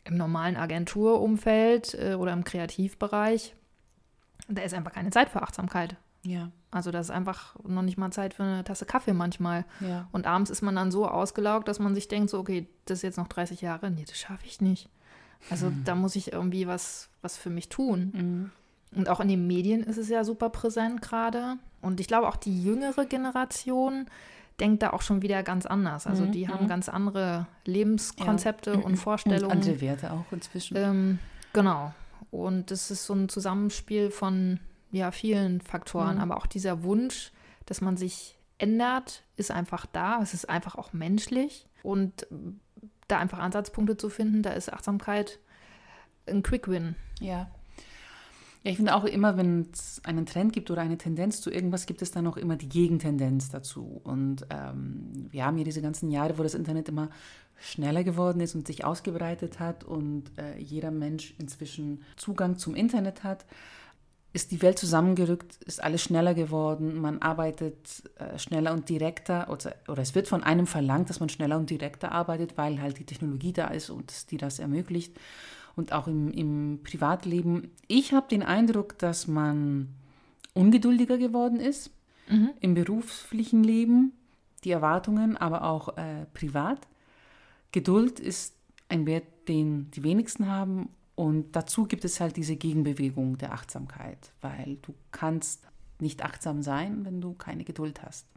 [0.03, 3.55] im normalen Agenturumfeld äh, oder im Kreativbereich,
[4.49, 5.95] da ist einfach keine Zeit für Achtsamkeit.
[6.23, 6.51] Ja.
[6.69, 9.63] Also das ist einfach noch nicht mal Zeit für eine Tasse Kaffee manchmal.
[9.79, 10.09] Ja.
[10.11, 13.03] Und abends ist man dann so ausgelaugt, dass man sich denkt, so, okay, das ist
[13.03, 14.89] jetzt noch 30 Jahre, nee, das schaffe ich nicht.
[15.49, 15.85] Also mhm.
[15.85, 18.11] da muss ich irgendwie was, was für mich tun.
[18.13, 18.51] Mhm.
[18.99, 21.55] Und auch in den Medien ist es ja super präsent gerade.
[21.83, 24.07] Und ich glaube, auch die jüngere Generation
[24.59, 26.07] denkt da auch schon wieder ganz anders.
[26.07, 26.69] Also mhm, die haben mhm.
[26.69, 28.79] ganz andere Lebenskonzepte ja.
[28.79, 28.97] und.
[28.97, 29.45] Vorstellungen.
[29.45, 30.77] Und andere Werte auch inzwischen.
[30.77, 31.19] Ähm,
[31.51, 31.93] genau.
[32.31, 34.59] Und das ist so ein Zusammenspiel von
[34.91, 36.15] ja, vielen Faktoren.
[36.15, 36.21] Mhm.
[36.21, 37.31] Aber auch dieser Wunsch,
[37.65, 40.21] dass man sich ändert, ist einfach da.
[40.21, 41.67] Es ist einfach auch menschlich.
[41.81, 42.27] Und
[43.07, 45.39] da einfach Ansatzpunkte zu finden, da ist Achtsamkeit
[46.27, 46.95] ein Quick Win.
[47.19, 47.49] Ja,
[48.63, 51.85] ja, ich finde auch immer, wenn es einen Trend gibt oder eine Tendenz zu irgendwas,
[51.85, 53.99] gibt es dann auch immer die Gegentendenz dazu.
[54.05, 57.09] Und ähm, wir haben hier diese ganzen Jahre, wo das Internet immer
[57.59, 63.23] schneller geworden ist und sich ausgebreitet hat und äh, jeder Mensch inzwischen Zugang zum Internet
[63.23, 63.45] hat,
[64.31, 69.75] ist die Welt zusammengerückt, ist alles schneller geworden, man arbeitet äh, schneller und direkter oder,
[69.87, 73.05] oder es wird von einem verlangt, dass man schneller und direkter arbeitet, weil halt die
[73.05, 75.15] Technologie da ist und die das ermöglicht
[75.75, 77.71] und auch im, im Privatleben.
[77.87, 79.89] Ich habe den Eindruck, dass man
[80.53, 81.91] ungeduldiger geworden ist
[82.29, 82.51] mhm.
[82.59, 84.13] im beruflichen Leben,
[84.63, 86.87] die Erwartungen, aber auch äh, privat.
[87.71, 88.55] Geduld ist
[88.89, 94.31] ein Wert, den die wenigsten haben Und dazu gibt es halt diese Gegenbewegung der Achtsamkeit,
[94.41, 95.67] weil du kannst
[95.99, 98.27] nicht achtsam sein, wenn du keine Geduld hast.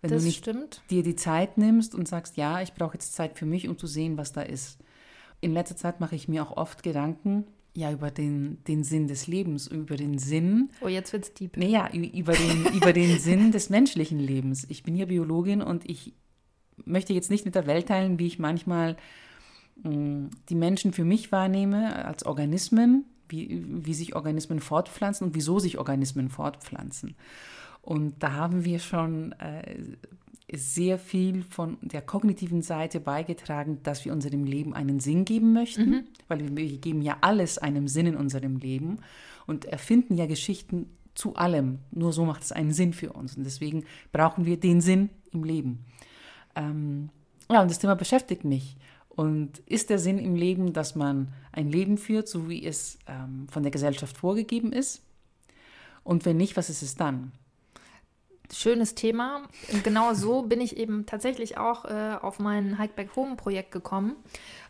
[0.00, 0.82] Wenn das du nicht stimmt.
[0.90, 3.86] dir die Zeit nimmst und sagst, ja, ich brauche jetzt Zeit für mich, um zu
[3.86, 4.78] sehen, was da ist.
[5.40, 9.26] In letzter Zeit mache ich mir auch oft Gedanken, ja, über den, den Sinn des
[9.28, 10.70] Lebens, über den Sinn.
[10.80, 11.56] Oh, jetzt wird's deep.
[11.56, 14.66] Naja, über den, über den Sinn des menschlichen Lebens.
[14.68, 16.12] Ich bin ja Biologin und ich
[16.84, 18.96] möchte jetzt nicht mit der Welt teilen, wie ich manchmal
[19.84, 25.78] die Menschen für mich wahrnehme als Organismen, wie, wie sich Organismen fortpflanzen und wieso sich
[25.78, 27.14] Organismen fortpflanzen.
[27.80, 29.76] Und da haben wir schon äh,
[30.52, 35.90] sehr viel von der kognitiven Seite beigetragen, dass wir unserem Leben einen Sinn geben möchten,
[35.90, 36.04] mhm.
[36.26, 38.98] weil wir geben ja alles einem Sinn in unserem Leben
[39.46, 41.80] und erfinden ja Geschichten zu allem.
[41.90, 43.36] Nur so macht es einen Sinn für uns.
[43.36, 45.84] Und deswegen brauchen wir den Sinn im Leben.
[46.54, 47.10] Ähm,
[47.50, 48.76] ja, und das Thema beschäftigt mich.
[49.08, 53.48] Und ist der Sinn im Leben, dass man ein Leben führt, so wie es ähm,
[53.50, 55.02] von der Gesellschaft vorgegeben ist?
[56.04, 57.32] Und wenn nicht, was ist es dann?
[58.52, 59.42] Schönes Thema.
[59.82, 64.16] Genau so bin ich eben tatsächlich auch äh, auf mein Hikeback Home Projekt gekommen,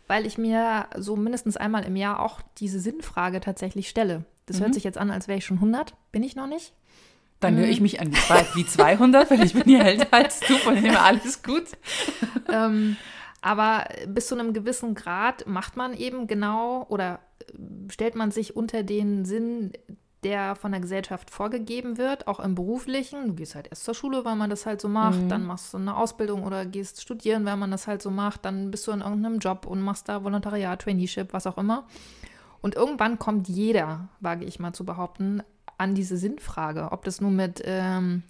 [0.07, 4.25] weil ich mir so mindestens einmal im Jahr auch diese Sinnfrage tatsächlich stelle.
[4.45, 4.63] Das mhm.
[4.63, 5.93] hört sich jetzt an, als wäre ich schon 100.
[6.11, 6.73] Bin ich noch nicht.
[7.39, 7.83] Dann höre ich mhm.
[7.83, 8.11] mich an
[8.53, 11.63] wie 200, weil ich bin hier älter als du, von dem alles gut.
[12.51, 12.97] ähm,
[13.41, 17.53] aber bis zu einem gewissen Grad macht man eben genau oder äh,
[17.89, 19.71] stellt man sich unter den Sinn,
[20.23, 23.27] der von der Gesellschaft vorgegeben wird, auch im beruflichen.
[23.27, 25.29] Du gehst halt erst zur Schule, weil man das halt so macht, mhm.
[25.29, 28.71] dann machst du eine Ausbildung oder gehst studieren, weil man das halt so macht, dann
[28.71, 31.85] bist du in irgendeinem Job und machst da Volontariat, Traineeship, was auch immer.
[32.61, 35.41] Und irgendwann kommt jeder, wage ich mal zu behaupten,
[35.77, 36.91] an diese Sinnfrage.
[36.91, 38.23] Ob das nun mit ähm,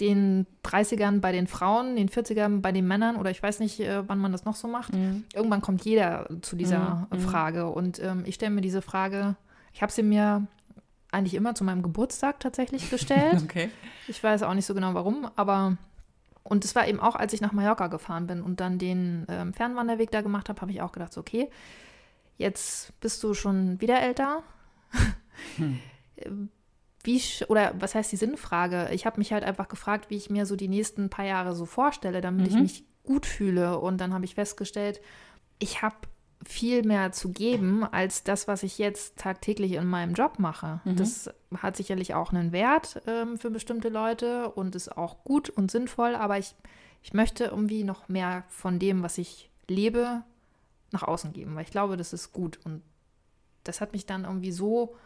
[0.00, 4.08] den 30ern bei den Frauen, den 40ern bei den Männern oder ich weiß nicht, äh,
[4.08, 4.94] wann man das noch so macht.
[4.94, 5.24] Mhm.
[5.34, 7.18] Irgendwann kommt jeder zu dieser mhm.
[7.18, 7.66] Frage.
[7.66, 9.34] Und ähm, ich stelle mir diese Frage,
[9.72, 10.46] ich habe sie mir
[11.14, 13.42] eigentlich immer zu meinem Geburtstag tatsächlich gestellt.
[13.42, 13.70] okay.
[14.08, 15.78] Ich weiß auch nicht so genau warum, aber
[16.42, 19.54] und es war eben auch, als ich nach Mallorca gefahren bin und dann den ähm,
[19.54, 21.48] Fernwanderweg da gemacht habe, habe ich auch gedacht, so, okay,
[22.36, 24.42] jetzt bist du schon wieder älter.
[25.56, 25.80] Hm.
[27.02, 28.88] wie, oder was heißt die Sinnfrage?
[28.92, 31.66] Ich habe mich halt einfach gefragt, wie ich mir so die nächsten paar Jahre so
[31.66, 32.56] vorstelle, damit mhm.
[32.56, 33.78] ich mich gut fühle.
[33.78, 35.00] Und dann habe ich festgestellt,
[35.58, 35.96] ich habe
[36.44, 40.80] viel mehr zu geben als das, was ich jetzt tagtäglich in meinem Job mache.
[40.84, 40.96] Mhm.
[40.96, 45.70] Das hat sicherlich auch einen Wert ähm, für bestimmte Leute und ist auch gut und
[45.70, 46.54] sinnvoll, aber ich,
[47.02, 50.22] ich möchte irgendwie noch mehr von dem, was ich lebe,
[50.90, 52.58] nach außen geben, weil ich glaube, das ist gut.
[52.64, 52.82] Und
[53.64, 54.96] das hat mich dann irgendwie so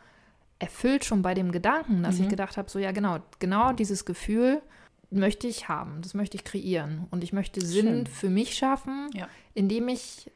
[0.58, 2.24] erfüllt schon bei dem Gedanken, dass mhm.
[2.24, 4.60] ich gedacht habe, so ja genau, genau dieses Gefühl
[5.10, 8.06] möchte ich haben, das möchte ich kreieren und ich möchte Sinn Schön.
[8.06, 9.28] für mich schaffen, ja.
[9.54, 10.30] indem ich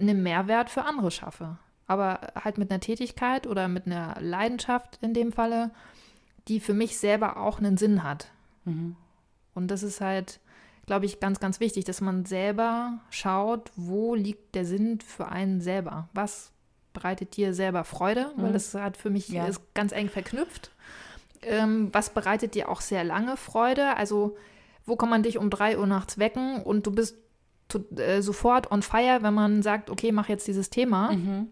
[0.00, 1.58] einen Mehrwert für andere schaffe.
[1.86, 5.70] Aber halt mit einer Tätigkeit oder mit einer Leidenschaft in dem Falle,
[6.48, 8.30] die für mich selber auch einen Sinn hat.
[8.64, 8.96] Mhm.
[9.54, 10.40] Und das ist halt,
[10.86, 15.60] glaube ich, ganz, ganz wichtig, dass man selber schaut, wo liegt der Sinn für einen
[15.60, 16.08] selber.
[16.12, 16.52] Was
[16.92, 18.54] bereitet dir selber Freude, weil mhm.
[18.54, 19.46] das hat für mich ja.
[19.46, 20.72] ist ganz eng verknüpft.
[21.42, 23.96] Ähm, was bereitet dir auch sehr lange Freude?
[23.96, 24.36] Also
[24.84, 27.16] wo kann man dich um drei Uhr nachts wecken und du bist
[27.68, 31.12] to, äh, sofort on fire, wenn man sagt, okay, mach jetzt dieses Thema.
[31.12, 31.48] Mhm.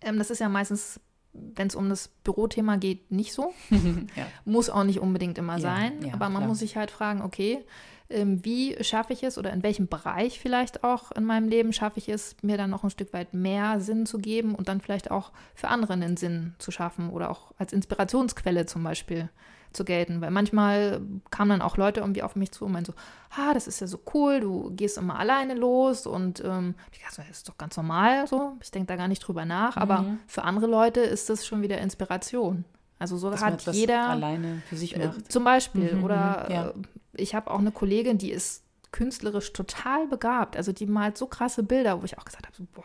[0.00, 1.00] Ähm, das ist ja meistens,
[1.32, 3.52] wenn es um das Bürothema geht, nicht so.
[3.70, 4.26] ja.
[4.44, 6.04] Muss auch nicht unbedingt immer ja, sein.
[6.04, 6.48] Ja, aber man klar.
[6.48, 7.64] muss sich halt fragen, okay,
[8.10, 11.98] ähm, wie schaffe ich es oder in welchem Bereich vielleicht auch in meinem Leben schaffe
[11.98, 15.10] ich es, mir dann noch ein Stück weit mehr Sinn zu geben und dann vielleicht
[15.10, 19.30] auch für andere einen Sinn zu schaffen oder auch als Inspirationsquelle zum Beispiel
[19.74, 20.20] zu gelten.
[20.20, 22.94] Weil manchmal kamen dann auch Leute irgendwie auf mich zu und meinen so,
[23.36, 27.16] ah, das ist ja so cool, du gehst immer alleine los und ähm, ich dachte,
[27.16, 28.56] das ist doch ganz normal so.
[28.62, 29.82] Ich denke da gar nicht drüber nach, mhm.
[29.82, 32.64] aber für andere Leute ist das schon wieder Inspiration.
[32.98, 35.18] Also so Dass hat jeder alleine für sich äh, macht.
[35.18, 35.94] Äh, zum Beispiel.
[35.94, 36.68] Mhm, oder ja.
[36.68, 36.72] Äh,
[37.16, 40.56] ich habe auch eine Kollegin, die ist künstlerisch total begabt.
[40.56, 42.84] Also die malt so krasse Bilder, wo ich auch gesagt habe, so, boah,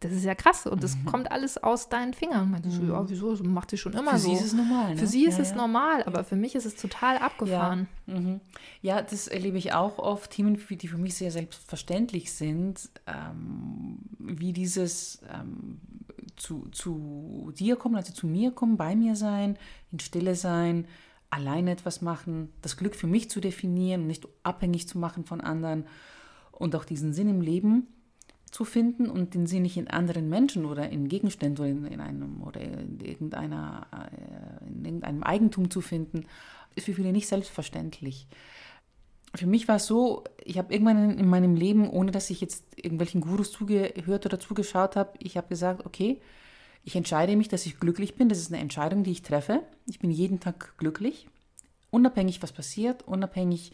[0.00, 1.04] das ist ja krass und das mhm.
[1.04, 2.50] kommt alles aus deinen Fingern.
[2.50, 2.72] Meinte mhm.
[2.72, 3.30] so, ja, wieso?
[3.32, 4.30] Das macht sie schon immer für so.
[4.30, 4.94] Für sie ist es normal.
[4.94, 4.96] Ne?
[4.96, 5.56] Für sie ist ja, es ja.
[5.56, 7.86] normal, aber für mich ist es total abgefahren.
[8.06, 8.40] Ja, mhm.
[8.80, 10.30] ja das erlebe ich auch oft.
[10.30, 15.80] Themen, die für mich sehr selbstverständlich sind, ähm, wie dieses ähm,
[16.36, 19.58] zu, zu dir kommen, also zu mir kommen, bei mir sein,
[19.92, 20.86] in Stille sein,
[21.28, 25.84] alleine etwas machen, das Glück für mich zu definieren, nicht abhängig zu machen von anderen
[26.52, 27.86] und auch diesen Sinn im Leben
[28.50, 32.00] zu finden und den Sinn nicht in anderen Menschen oder in Gegenständen oder in, in
[32.00, 36.26] einem oder in irgendeiner äh, in irgendeinem Eigentum zu finden,
[36.74, 38.26] ist für viele nicht selbstverständlich.
[39.34, 42.64] Für mich war es so, ich habe irgendwann in meinem Leben, ohne dass ich jetzt
[42.76, 46.20] irgendwelchen Gurus zugehört oder zugeschaut habe, ich habe gesagt, okay,
[46.82, 48.28] Ich entscheide mich, dass ich glücklich bin.
[48.28, 49.62] Das ist eine Entscheidung, die ich treffe.
[49.86, 51.28] Ich bin jeden Tag glücklich,
[51.90, 53.72] unabhängig, was passiert, unabhängig,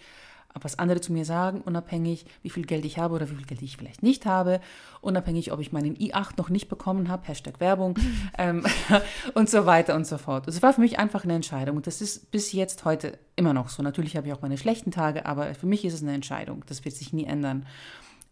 [0.65, 3.63] was andere zu mir sagen, unabhängig, wie viel Geld ich habe oder wie viel Geld
[3.63, 4.61] ich vielleicht nicht habe,
[5.01, 7.99] unabhängig, ob ich meinen i8 noch nicht bekommen habe, Hashtag Werbung
[8.39, 8.65] ähm,
[9.35, 10.49] und so weiter und so fort.
[10.49, 13.69] Es war für mich einfach eine Entscheidung und das ist bis jetzt heute immer noch
[13.69, 13.83] so.
[13.83, 16.65] Natürlich habe ich auch meine schlechten Tage, aber für mich ist es eine Entscheidung.
[16.67, 17.67] Das wird sich nie ändern.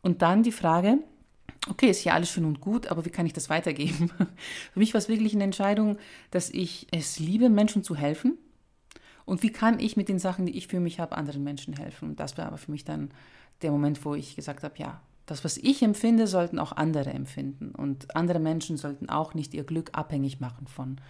[0.03, 0.99] Und dann die Frage,
[1.69, 4.11] okay, ist ja alles schön und gut, aber wie kann ich das weitergeben?
[4.73, 5.99] für mich war es wirklich eine Entscheidung,
[6.31, 8.39] dass ich es liebe, Menschen zu helfen
[9.25, 12.11] und wie kann ich mit den Sachen, die ich für mich habe, anderen Menschen helfen?
[12.11, 13.11] Und das war aber für mich dann
[13.63, 17.71] der Moment, wo ich gesagt habe, ja, das, was ich empfinde, sollten auch andere empfinden.
[17.71, 21.01] Und andere Menschen sollten auch nicht ihr Glück abhängig machen von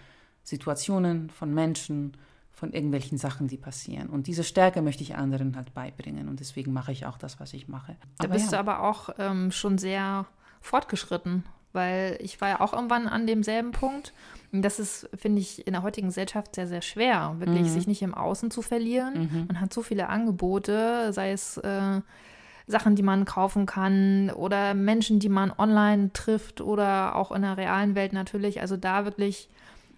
[0.43, 2.15] Situationen, von Menschen,
[2.53, 4.07] von irgendwelchen Sachen, die passieren.
[4.07, 6.29] Und diese Stärke möchte ich anderen halt beibringen.
[6.29, 7.97] Und deswegen mache ich auch das, was ich mache.
[8.17, 8.51] Da bist ja.
[8.51, 10.25] du aber auch ähm, schon sehr
[10.61, 11.43] fortgeschritten,
[11.75, 14.13] weil ich war ja auch irgendwann an demselben Punkt.
[14.51, 17.69] Und das ist, finde ich, in der heutigen Gesellschaft sehr, sehr schwer, wirklich mhm.
[17.69, 19.29] sich nicht im Außen zu verlieren.
[19.31, 19.47] Mhm.
[19.47, 22.01] Man hat so viele Angebote, sei es äh,
[22.67, 27.57] Sachen, die man kaufen kann oder Menschen, die man online trifft oder auch in der
[27.57, 28.61] realen Welt natürlich.
[28.61, 29.49] Also da wirklich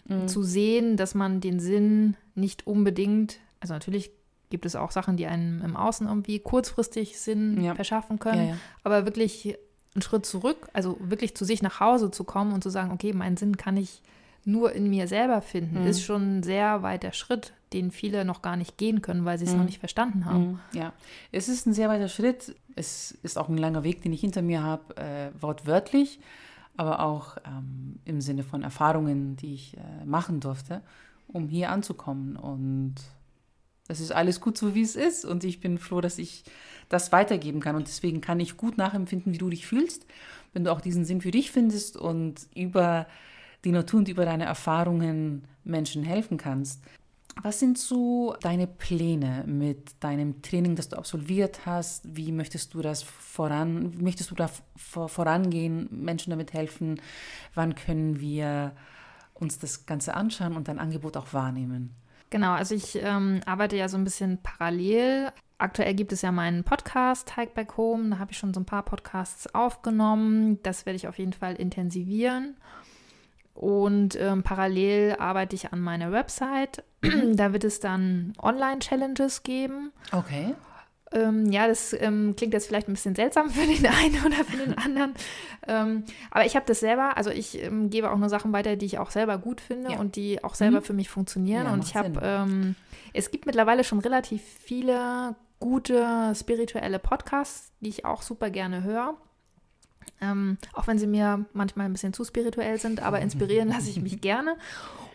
[0.05, 0.27] mhm.
[0.27, 4.11] zu sehen, dass man den Sinn nicht unbedingt, also natürlich
[4.49, 7.75] gibt es auch Sachen, die einem im Außen irgendwie kurzfristig Sinn ja.
[7.75, 8.57] verschaffen können, ja, ja.
[8.83, 9.57] aber wirklich
[9.97, 13.13] einen Schritt zurück, also wirklich zu sich nach Hause zu kommen und zu sagen, okay,
[13.13, 14.01] meinen Sinn kann ich
[14.45, 15.87] nur in mir selber finden, mhm.
[15.87, 19.45] ist schon ein sehr weiter Schritt, den viele noch gar nicht gehen können, weil sie
[19.45, 19.57] es mhm.
[19.57, 20.51] noch nicht verstanden haben.
[20.51, 20.59] Mhm.
[20.73, 20.93] Ja,
[21.31, 22.55] es ist ein sehr weiter Schritt.
[22.75, 26.19] Es ist auch ein langer Weg, den ich hinter mir habe, äh, wortwörtlich,
[26.77, 30.81] aber auch ähm, im Sinne von Erfahrungen, die ich äh, machen durfte,
[31.27, 32.37] um hier anzukommen.
[32.37, 32.95] Und
[33.87, 35.25] es ist alles gut so, wie es ist.
[35.25, 36.43] Und ich bin froh, dass ich
[36.89, 37.75] das weitergeben kann.
[37.75, 40.05] Und deswegen kann ich gut nachempfinden, wie du dich fühlst,
[40.53, 43.07] wenn du auch diesen Sinn für dich findest und über
[43.63, 46.81] die Natur und über deine Erfahrungen Menschen helfen kannst.
[47.43, 52.15] Was sind so deine Pläne mit deinem Training, das du absolviert hast?
[52.15, 56.99] Wie möchtest du das voran, möchtest du da vorangehen, Menschen damit helfen?
[57.53, 58.75] Wann können wir
[59.35, 61.93] uns das Ganze anschauen und dein Angebot auch wahrnehmen?
[62.29, 65.31] Genau, also ich ähm, arbeite ja so ein bisschen parallel.
[65.57, 68.11] Aktuell gibt es ja meinen Podcast Hike Back Home.
[68.11, 70.61] Da habe ich schon so ein paar Podcasts aufgenommen.
[70.63, 72.57] Das werde ich auf jeden Fall intensivieren.
[73.53, 76.83] Und ähm, parallel arbeite ich an meiner Website.
[77.33, 79.91] da wird es dann Online-Challenges geben.
[80.11, 80.53] Okay.
[81.11, 84.57] Ähm, ja, das ähm, klingt jetzt vielleicht ein bisschen seltsam für den einen oder für
[84.57, 85.13] den anderen.
[85.67, 88.85] ähm, aber ich habe das selber, also ich ähm, gebe auch nur Sachen weiter, die
[88.85, 89.99] ich auch selber gut finde ja.
[89.99, 90.83] und die auch selber mhm.
[90.83, 91.65] für mich funktionieren.
[91.65, 92.75] Ja, und ich habe, ähm,
[93.13, 99.15] es gibt mittlerweile schon relativ viele gute spirituelle Podcasts, die ich auch super gerne höre.
[100.19, 104.01] Ähm, auch wenn sie mir manchmal ein bisschen zu spirituell sind, aber inspirieren lasse ich
[104.01, 104.57] mich gerne.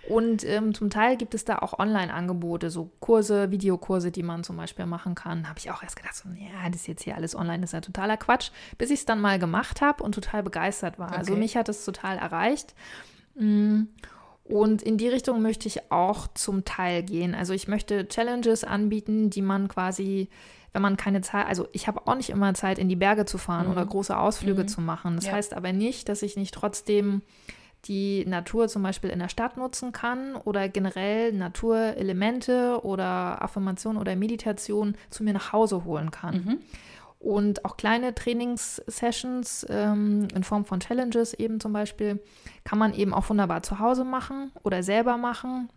[0.09, 4.57] Und ähm, zum Teil gibt es da auch Online-Angebote, so Kurse, Videokurse, die man zum
[4.57, 5.49] Beispiel machen kann.
[5.49, 7.75] Habe ich auch erst gedacht, so, ja, das ist jetzt hier alles online, das ist
[7.75, 11.07] ja totaler Quatsch, bis ich es dann mal gemacht habe und total begeistert war.
[11.07, 11.31] Also okay.
[11.31, 12.75] Also mich hat es total erreicht.
[13.37, 13.83] Mm,
[14.45, 17.35] und in die Richtung möchte ich auch zum Teil gehen.
[17.35, 20.29] Also ich möchte Challenges anbieten, die man quasi
[20.73, 23.37] wenn man keine Zeit, also ich habe auch nicht immer Zeit, in die Berge zu
[23.37, 23.73] fahren mhm.
[23.73, 24.69] oder große Ausflüge mhm.
[24.69, 25.17] zu machen.
[25.17, 25.33] Das ja.
[25.33, 27.21] heißt aber nicht, dass ich nicht trotzdem
[27.87, 34.15] die Natur zum Beispiel in der Stadt nutzen kann oder generell Naturelemente oder Affirmation oder
[34.15, 36.35] Meditation zu mir nach Hause holen kann.
[36.35, 36.59] Mhm.
[37.19, 42.21] Und auch kleine Trainingssessions ähm, in Form von Challenges eben zum Beispiel
[42.65, 45.69] kann man eben auch wunderbar zu Hause machen oder selber machen.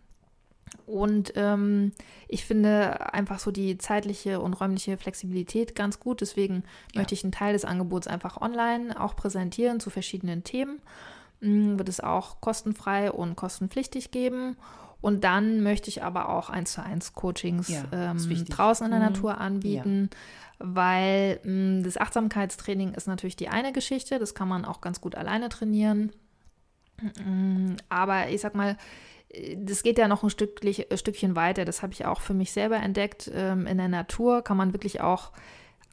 [0.87, 1.91] Und ähm,
[2.27, 6.21] ich finde einfach so die zeitliche und räumliche Flexibilität ganz gut.
[6.21, 6.63] Deswegen
[6.93, 7.01] ja.
[7.01, 10.81] möchte ich einen Teil des Angebots einfach online auch präsentieren zu verschiedenen Themen.
[11.39, 14.57] Mhm, wird es auch kostenfrei und kostenpflichtig geben.
[15.01, 18.99] Und dann möchte ich aber auch eins zu eins Coachings ja, ähm, draußen in der
[19.01, 19.13] mhm.
[19.13, 20.65] Natur anbieten, ja.
[20.73, 25.01] weil mh, mm, das Achtsamkeitstraining ist natürlich die eine Geschichte, das kann man auch ganz
[25.01, 26.11] gut alleine trainieren.
[27.23, 28.77] Mm, aber ich sag mal,
[29.57, 31.65] das geht ja noch ein Stücklich, ein Stückchen weiter.
[31.65, 33.29] Das habe ich auch für mich selber entdeckt.
[33.33, 35.31] Ähm, in der Natur kann man wirklich auch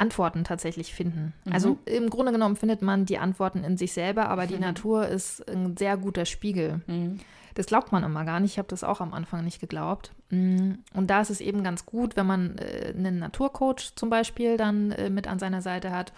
[0.03, 1.33] Antworten tatsächlich finden.
[1.45, 1.53] Mhm.
[1.53, 4.63] Also im Grunde genommen findet man die Antworten in sich selber, aber die mhm.
[4.63, 6.81] Natur ist ein sehr guter Spiegel.
[6.89, 7.21] Mhm.
[7.55, 8.53] Das glaubt man immer gar nicht.
[8.53, 10.13] Ich habe das auch am Anfang nicht geglaubt.
[10.31, 14.57] Mm, und da ist es eben ganz gut, wenn man äh, einen Naturcoach zum Beispiel
[14.57, 16.13] dann äh, mit an seiner Seite hat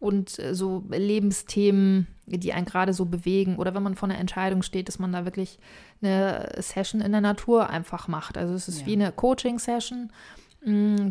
[0.00, 4.62] und äh, so Lebensthemen, die einen gerade so bewegen oder wenn man vor einer Entscheidung
[4.62, 5.58] steht, dass man da wirklich
[6.00, 8.38] eine Session in der Natur einfach macht.
[8.38, 8.86] Also es ist ja.
[8.86, 10.10] wie eine Coaching-Session,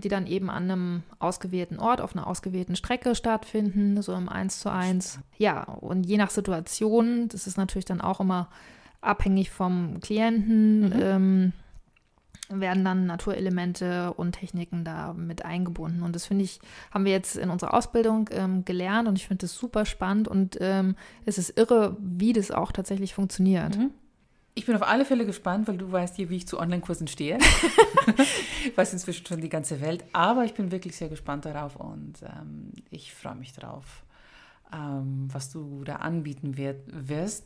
[0.02, 4.60] die dann eben an einem ausgewählten Ort, auf einer ausgewählten Strecke stattfinden, so im 1
[4.60, 5.20] zu 1.
[5.38, 8.50] Ja, und je nach Situation, das ist natürlich dann auch immer
[9.02, 10.90] abhängig vom Klienten.
[10.90, 10.94] Mhm.
[11.02, 11.54] Ähm,
[12.50, 16.02] werden dann Naturelemente und Techniken da mit eingebunden.
[16.02, 16.60] Und das finde ich,
[16.92, 20.58] haben wir jetzt in unserer Ausbildung ähm, gelernt und ich finde das super spannend und
[20.62, 23.78] ähm, es ist irre, wie das auch tatsächlich funktioniert.
[23.78, 23.92] Mhm.
[24.58, 27.38] Ich bin auf alle Fälle gespannt, weil du weißt hier, wie ich zu Online-Kursen stehe.
[28.66, 32.24] ich weiß inzwischen schon die ganze Welt, aber ich bin wirklich sehr gespannt darauf und
[32.24, 34.02] ähm, ich freue mich drauf,
[34.74, 37.46] ähm, was du da anbieten wird, wirst.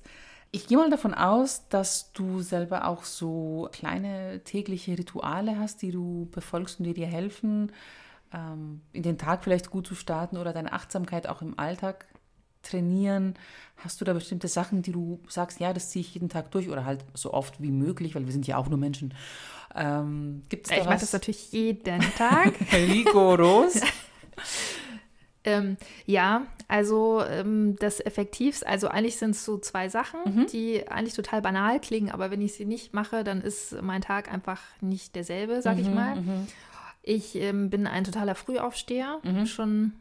[0.52, 5.92] Ich gehe mal davon aus, dass du selber auch so kleine tägliche Rituale hast, die
[5.92, 7.74] du befolgst und die dir helfen,
[8.34, 12.06] ähm, in den Tag vielleicht gut zu starten oder deine Achtsamkeit auch im Alltag
[12.64, 13.36] trainieren.
[13.78, 16.70] Hast du da bestimmte Sachen, die du sagst, ja, das ziehe ich jeden Tag durch
[16.70, 19.14] oder halt so oft wie möglich, weil wir sind ja auch nur Menschen.
[19.74, 22.54] Ähm, Gibt es da ich mache das natürlich jeden Tag.
[22.74, 23.82] Rigoros.
[25.44, 30.46] Ähm, ja, also ähm, das Effektivste, also eigentlich sind es so zwei Sachen, Mhm.
[30.52, 34.32] die eigentlich total banal klingen, aber wenn ich sie nicht mache, dann ist mein Tag
[34.32, 36.46] einfach nicht derselbe, sag ich Mhm, mal.
[37.02, 39.94] Ich ähm, bin ein totaler Frühaufsteher, schon,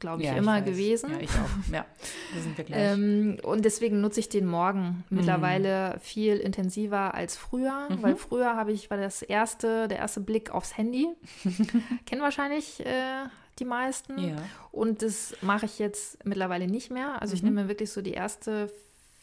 [0.00, 0.64] glaube ich, Ja, immer weiß.
[0.64, 1.10] gewesen.
[1.12, 1.72] Ja, ich auch.
[1.72, 1.86] Ja,
[2.34, 2.92] da sind wir gleich.
[2.94, 5.18] Ähm, und deswegen nutze ich den Morgen Mhm.
[5.18, 10.50] mittlerweile viel intensiver als früher, weil früher habe ich, war das erste, der erste Blick
[10.50, 11.06] aufs Handy.
[12.06, 13.24] Kennen wahrscheinlich äh,
[13.58, 14.18] die meisten.
[14.18, 14.36] Ja.
[14.72, 17.20] Und das mache ich jetzt mittlerweile nicht mehr.
[17.22, 17.48] Also ich Mhm.
[17.54, 18.72] nehme wirklich so die erste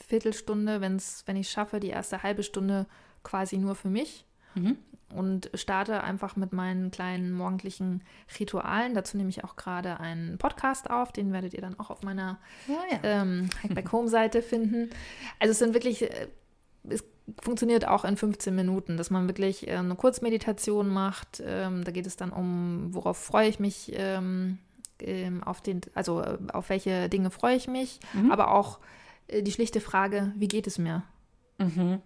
[0.08, 2.86] Viertelstunde, wenn's, wenn ich schaffe, die erste halbe Stunde
[3.24, 4.26] quasi nur für mich.
[4.56, 4.78] Mhm.
[5.14, 8.04] Und starte einfach mit meinen kleinen morgendlichen
[8.40, 8.94] Ritualen.
[8.94, 11.14] Dazu nehme ich auch gerade einen Podcast auf.
[11.14, 13.00] Den werdet ihr dann auch auf meiner Ja, ja.
[13.22, 14.90] ähm, Hackback Home Seite finden.
[15.40, 16.28] Also es sind wirklich, äh,
[16.90, 17.06] es
[17.42, 21.42] funktioniert auch in 15 Minuten, dass man wirklich äh, eine Kurzmeditation macht.
[21.46, 24.58] Ähm, da geht es dann um, worauf freue ich mich, ähm,
[25.00, 28.30] ähm, auf den, also äh, auf welche Dinge freue ich mich, Mhm.
[28.32, 28.80] aber auch
[29.32, 31.04] die schlichte Frage, wie geht es mir?
[31.60, 32.02] Mhm.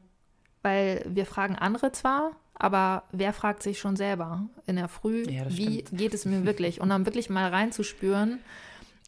[0.61, 2.31] Weil wir fragen andere zwar,
[2.63, 5.97] aber wer fragt sich schon selber in der Früh, Ja, wie stimmt.
[5.97, 6.79] geht es mir wirklich?
[6.79, 8.39] Und dann wirklich mal reinzuspüren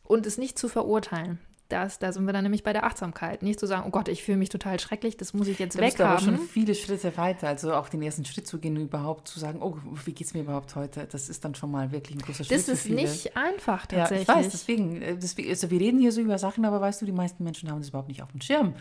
[0.03, 1.39] und es nicht zu verurteilen.
[1.69, 3.41] Das, da sind wir dann nämlich bei der Achtsamkeit.
[3.41, 5.81] Nicht zu sagen, oh Gott, ich fühle mich total schrecklich, das muss ich jetzt Da
[5.81, 6.37] bist du aber weghaben.
[6.37, 7.47] schon viele Schritte weiter.
[7.47, 10.41] Also auch den ersten Schritt zu gehen überhaupt zu sagen, oh, wie geht es mir
[10.41, 11.07] überhaupt heute?
[11.09, 14.27] Das ist dann schon mal wirklich ein großer Schritt Das ist nicht einfach Ja, tatsächlich.
[14.29, 17.05] ich weiß, deswegen, äh, deswegen also wir reden hier so über Sachen, aber weißt du,
[17.05, 18.73] die meisten Menschen haben das überhaupt nicht auf dem Schirm.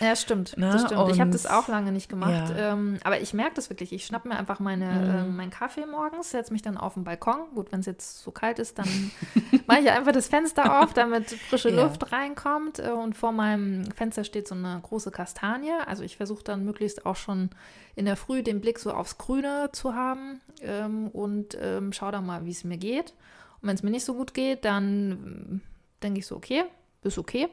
[0.00, 0.54] Ja, stimmt.
[0.56, 1.10] Na, das stimmt.
[1.10, 2.50] Ich habe das auch lange nicht gemacht.
[2.56, 2.72] Ja.
[2.72, 3.92] Ähm, aber ich merke das wirklich.
[3.92, 5.14] Ich schnapp mir einfach meine, Mhm.
[5.30, 7.40] ähm, meinen Kaffee morgens, setze mich dann auf den Balkon.
[7.54, 8.86] Gut, wenn es jetzt so kalt ist, dann
[9.66, 11.82] mache ich einfach das Fenster auf, damit frische Ja.
[11.84, 12.78] Luft reinkommt.
[12.78, 15.72] Äh, Und vor meinem Fenster steht so eine große Kastanie.
[15.86, 17.50] Also ich versuche dann möglichst auch schon
[17.96, 22.24] in der Früh den Blick so aufs Grüne zu haben ähm, und ähm, schau dann
[22.26, 23.14] mal, wie es mir geht.
[23.60, 25.60] Und wenn es mir nicht so gut geht, dann
[26.02, 26.62] denke ich so, okay,
[27.02, 27.48] ist okay.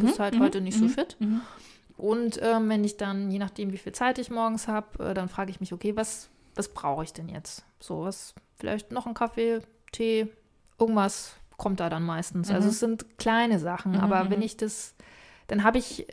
[0.00, 1.16] Bist, bist halt heute nicht so fit.
[1.96, 5.28] Und ähm, wenn ich dann, je nachdem, wie viel Zeit ich morgens habe, äh, dann
[5.28, 7.64] frage ich mich, okay, was, was brauche ich denn jetzt?
[7.80, 10.28] So, was, vielleicht noch ein Kaffee, Tee,
[10.78, 12.50] irgendwas kommt da dann meistens.
[12.50, 14.94] Also es sind kleine Sachen, aber wenn ich das,
[15.48, 16.06] dann habe ich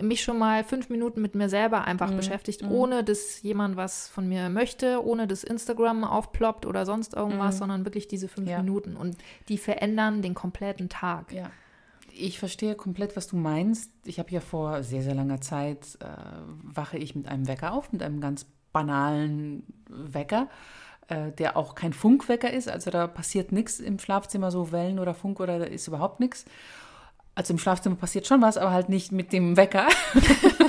[0.00, 4.28] mich schon mal fünf Minuten mit mir selber einfach beschäftigt, ohne dass jemand was von
[4.28, 8.58] mir möchte, ohne dass Instagram aufploppt oder sonst irgendwas, sondern wirklich diese fünf Ja.
[8.58, 8.96] Minuten.
[8.96, 9.16] Und
[9.48, 11.32] die verändern den kompletten Tag.
[11.32, 11.50] Ja.
[12.14, 13.90] Ich verstehe komplett, was du meinst.
[14.04, 16.06] Ich habe ja vor sehr, sehr langer Zeit, äh,
[16.62, 20.48] wache ich mit einem Wecker auf, mit einem ganz banalen Wecker,
[21.08, 22.68] äh, der auch kein Funkwecker ist.
[22.68, 26.44] Also da passiert nichts im Schlafzimmer, so Wellen oder Funk oder da ist überhaupt nichts.
[27.34, 29.88] Also im Schlafzimmer passiert schon was, aber halt nicht mit dem Wecker.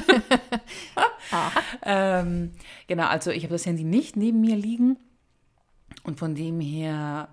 [1.83, 2.51] ähm,
[2.87, 4.97] genau, also ich habe das Handy nicht neben mir liegen.
[6.03, 7.29] Und von dem her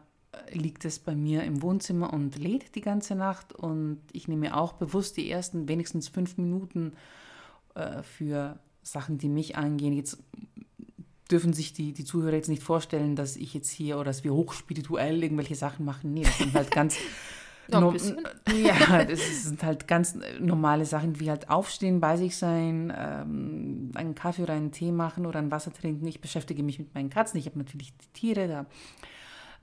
[0.53, 3.53] liegt es bei mir im Wohnzimmer und lädt die ganze Nacht.
[3.53, 6.93] Und ich nehme mir auch bewusst die ersten wenigstens fünf Minuten
[7.75, 9.93] äh, für Sachen, die mich angehen.
[9.93, 10.19] Jetzt
[11.31, 14.35] dürfen sich die, die Zuhörer jetzt nicht vorstellen, dass ich jetzt hier oder dass wir
[14.35, 16.12] hochspirituell irgendwelche Sachen machen.
[16.14, 16.97] Nee, das sind halt ganz.
[17.73, 17.95] No-
[18.64, 24.16] ja, das sind halt ganz normale Sachen wie halt aufstehen, bei sich sein, ähm, einen
[24.16, 26.04] Kaffee oder einen Tee machen oder ein Wasser trinken.
[26.09, 27.38] Ich beschäftige mich mit meinen Katzen.
[27.38, 28.67] Ich habe natürlich die Tiere, da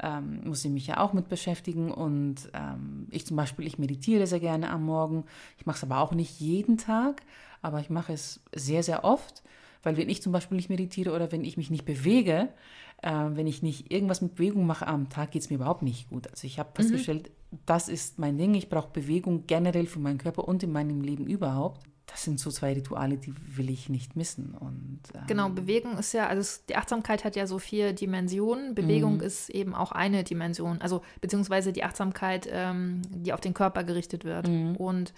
[0.02, 1.92] ähm, muss ich mich ja auch mit beschäftigen.
[1.92, 5.26] Und ähm, ich zum Beispiel, ich meditiere sehr gerne am Morgen.
[5.58, 7.22] Ich mache es aber auch nicht jeden Tag,
[7.62, 9.44] aber ich mache es sehr, sehr oft.
[9.84, 12.50] Weil wenn ich zum Beispiel nicht meditiere oder wenn ich mich nicht bewege,
[13.02, 16.10] äh, wenn ich nicht irgendwas mit Bewegung mache am Tag, geht es mir überhaupt nicht
[16.10, 16.28] gut.
[16.28, 17.32] Also ich habe festgestellt,
[17.66, 18.54] das ist mein Ding.
[18.56, 21.87] Ich brauche Bewegung generell für meinen Körper und in meinem Leben überhaupt.
[22.08, 24.56] Das sind so zwei Rituale, die will ich nicht missen.
[24.60, 28.74] Und, ähm, Genau, Bewegung ist ja, also die Achtsamkeit hat ja so vier Dimensionen.
[28.74, 29.22] Bewegung Mhm.
[29.22, 34.24] ist eben auch eine Dimension, also beziehungsweise die Achtsamkeit, ähm, die auf den Körper gerichtet
[34.24, 34.48] wird.
[34.48, 34.78] Mhm.
[34.78, 35.14] Und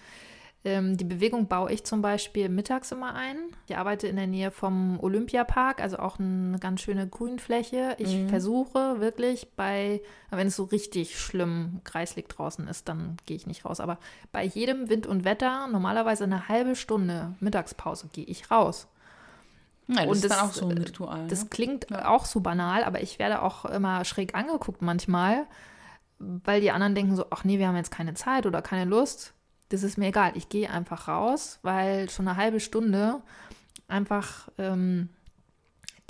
[0.62, 3.38] Ähm, die Bewegung baue ich zum Beispiel mittags immer ein.
[3.66, 7.96] Ich arbeite in der Nähe vom Olympiapark, also auch eine ganz schöne Grünfläche.
[7.98, 8.28] Ich mhm.
[8.28, 13.64] versuche wirklich bei, wenn es so richtig schlimm kreislig draußen ist, dann gehe ich nicht
[13.64, 13.80] raus.
[13.80, 13.98] Aber
[14.32, 18.86] bei jedem Wind und Wetter, normalerweise eine halbe Stunde Mittagspause, gehe ich raus.
[19.88, 21.26] Ja, das und ist das, dann auch so ein Ritual.
[21.28, 21.48] Das ne?
[21.48, 22.06] klingt ja.
[22.10, 25.46] auch so banal, aber ich werde auch immer schräg angeguckt manchmal,
[26.18, 29.32] weil die anderen denken so, ach nee, wir haben jetzt keine Zeit oder keine Lust
[29.70, 30.32] das ist mir egal.
[30.34, 33.22] Ich gehe einfach raus, weil schon eine halbe Stunde
[33.88, 35.08] einfach ähm,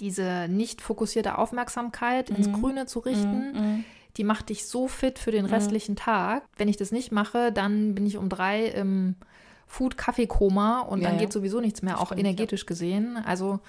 [0.00, 2.36] diese nicht fokussierte Aufmerksamkeit mhm.
[2.36, 3.84] ins Grüne zu richten, mhm, mhm.
[4.16, 5.52] die macht dich so fit für den mhm.
[5.52, 6.42] restlichen Tag.
[6.56, 9.14] Wenn ich das nicht mache, dann bin ich um drei im
[9.66, 12.66] Food-Kaffee-Koma und ja, dann geht sowieso nichts mehr, auch stimmt, energetisch ja.
[12.66, 13.18] gesehen.
[13.24, 13.60] Also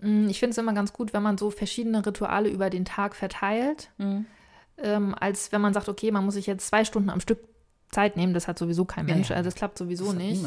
[0.00, 3.16] mm, ich finde es immer ganz gut, wenn man so verschiedene Rituale über den Tag
[3.16, 4.24] verteilt, mhm.
[4.78, 7.40] ähm, als wenn man sagt, okay, man muss sich jetzt zwei Stunden am Stück
[7.90, 8.34] Zeit nehmen.
[8.34, 9.28] Das hat sowieso kein Mensch.
[9.28, 9.36] Ja, ja.
[9.38, 10.44] Also das klappt sowieso das nicht.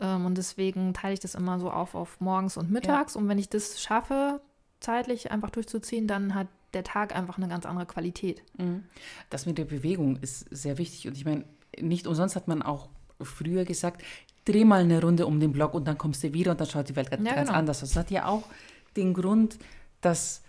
[0.00, 3.14] Ähm, und deswegen teile ich das immer so auf auf morgens und mittags.
[3.14, 3.20] Ja.
[3.20, 4.40] Und wenn ich das schaffe,
[4.80, 8.42] zeitlich einfach durchzuziehen, dann hat der Tag einfach eine ganz andere Qualität.
[8.58, 8.84] Mhm.
[9.30, 11.06] Das mit der Bewegung ist sehr wichtig.
[11.06, 11.44] Und ich meine,
[11.80, 12.88] nicht umsonst hat man auch
[13.20, 14.02] früher gesagt,
[14.44, 16.88] dreh mal eine Runde um den Block und dann kommst du wieder und dann schaut
[16.88, 17.52] die Welt ganz, genau.
[17.52, 17.90] anders aus.
[17.90, 18.44] Das hat ja auch
[18.96, 19.58] den Grund,
[20.00, 20.41] dass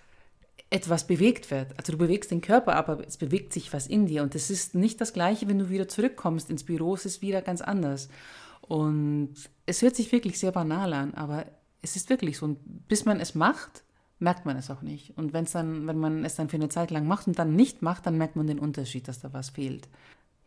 [0.73, 1.77] etwas bewegt wird.
[1.77, 4.23] Also du bewegst den Körper, aber es bewegt sich was in dir.
[4.23, 7.43] Und es ist nicht das Gleiche, wenn du wieder zurückkommst ins Büro, es ist wieder
[7.43, 8.09] ganz anders.
[8.61, 9.35] Und
[9.67, 11.45] es hört sich wirklich sehr banal an, aber
[11.83, 12.45] es ist wirklich so.
[12.45, 13.83] Und bis man es macht,
[14.17, 15.15] merkt man es auch nicht.
[15.15, 17.83] Und wenn's dann, wenn man es dann für eine Zeit lang macht und dann nicht
[17.83, 19.87] macht, dann merkt man den Unterschied, dass da was fehlt.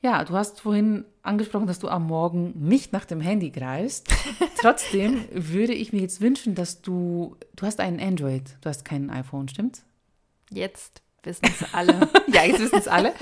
[0.03, 4.09] Ja, du hast vorhin angesprochen, dass du am Morgen nicht nach dem Handy greifst.
[4.61, 9.09] Trotzdem würde ich mir jetzt wünschen, dass du, du hast einen Android, du hast kein
[9.11, 9.86] iPhone, stimmt's?
[10.51, 12.09] Jetzt wissen es alle.
[12.29, 13.13] ja, jetzt wissen es alle.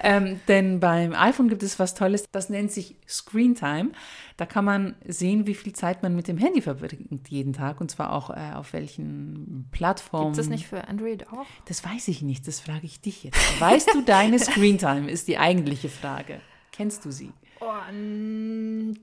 [0.00, 3.92] Ähm, denn beim iPhone gibt es was Tolles, das nennt sich Screen Time.
[4.36, 7.90] Da kann man sehen, wie viel Zeit man mit dem Handy verbringt jeden Tag und
[7.90, 10.32] zwar auch äh, auf welchen Plattformen.
[10.32, 11.46] Gibt es nicht für Android auch?
[11.64, 13.60] Das weiß ich nicht, das frage ich dich jetzt.
[13.60, 16.40] Weißt du deine Screen Time, ist die eigentliche Frage.
[16.72, 17.32] Kennst du sie?
[17.60, 17.72] Oh,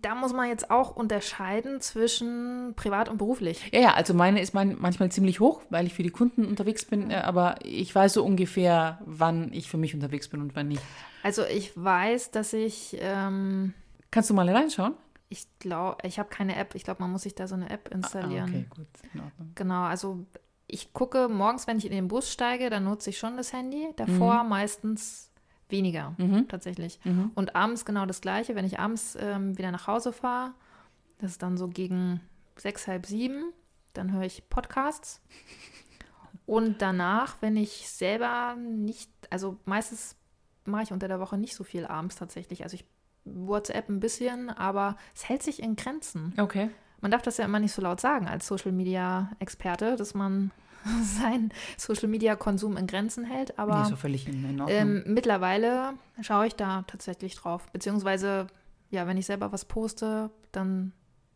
[0.01, 3.69] da muss man jetzt auch unterscheiden zwischen privat und beruflich.
[3.73, 6.85] Ja, ja, also meine ist mein, manchmal ziemlich hoch, weil ich für die Kunden unterwegs
[6.85, 10.67] bin, äh, aber ich weiß so ungefähr, wann ich für mich unterwegs bin und wann
[10.67, 10.83] nicht.
[11.23, 12.97] Also ich weiß, dass ich.
[12.99, 13.73] Ähm,
[14.11, 14.93] Kannst du mal reinschauen?
[15.29, 16.75] Ich glaube, ich habe keine App.
[16.75, 18.45] Ich glaube, man muss sich da so eine App installieren.
[18.53, 19.51] Ah, okay, gut, in Ordnung.
[19.55, 20.25] Genau, also
[20.67, 23.89] ich gucke morgens, wenn ich in den Bus steige, dann nutze ich schon das Handy.
[23.95, 24.49] Davor mhm.
[24.49, 25.31] meistens
[25.73, 26.47] Weniger, mhm.
[26.47, 26.99] tatsächlich.
[27.03, 27.31] Mhm.
[27.33, 28.55] Und abends genau das Gleiche.
[28.55, 30.53] Wenn ich abends ähm, wieder nach Hause fahre,
[31.17, 32.21] das ist dann so gegen
[32.55, 33.51] sechs, halb sieben,
[33.93, 35.19] dann höre ich Podcasts.
[36.45, 40.15] Und danach, wenn ich selber nicht, also meistens
[40.65, 42.61] mache ich unter der Woche nicht so viel abends tatsächlich.
[42.61, 42.85] Also ich
[43.25, 46.33] WhatsApp ein bisschen, aber es hält sich in Grenzen.
[46.37, 46.69] Okay.
[47.01, 50.51] Man darf das ja immer nicht so laut sagen als Social Media Experte, dass man
[51.03, 53.57] seinen Social-Media-Konsum in Grenzen hält.
[53.59, 54.67] Aber nee, so völlig in Ordnung.
[54.69, 57.65] Ähm, mittlerweile schaue ich da tatsächlich drauf.
[57.71, 58.47] Beziehungsweise,
[58.89, 60.93] ja, wenn ich selber was poste, dann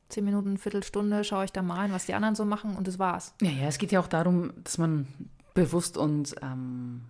[0.10, 3.00] zehn Minuten, Viertelstunde schaue ich da mal rein, was die anderen so machen und das
[3.00, 3.34] war's.
[3.41, 5.08] Ja, ja, es geht ja auch darum, dass man
[5.54, 7.02] bewusst und ähm,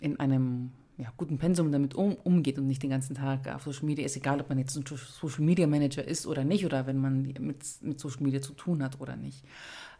[0.00, 3.84] in einem ja, guten Pensum damit um, umgeht und nicht den ganzen Tag auf Social
[3.84, 6.98] Media ist, egal ob man jetzt ein Social Media Manager ist oder nicht oder wenn
[6.98, 9.44] man mit, mit Social Media zu tun hat oder nicht.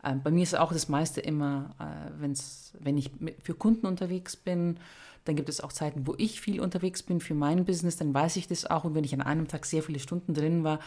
[0.04, 3.86] Ähm, bei mir ist auch das meiste immer, äh, wenn's, wenn ich mit, für Kunden
[3.86, 4.78] unterwegs bin,
[5.24, 8.36] dann gibt es auch Zeiten, wo ich viel unterwegs bin für mein Business, dann weiß
[8.36, 10.80] ich das auch und wenn ich an einem Tag sehr viele Stunden drin war,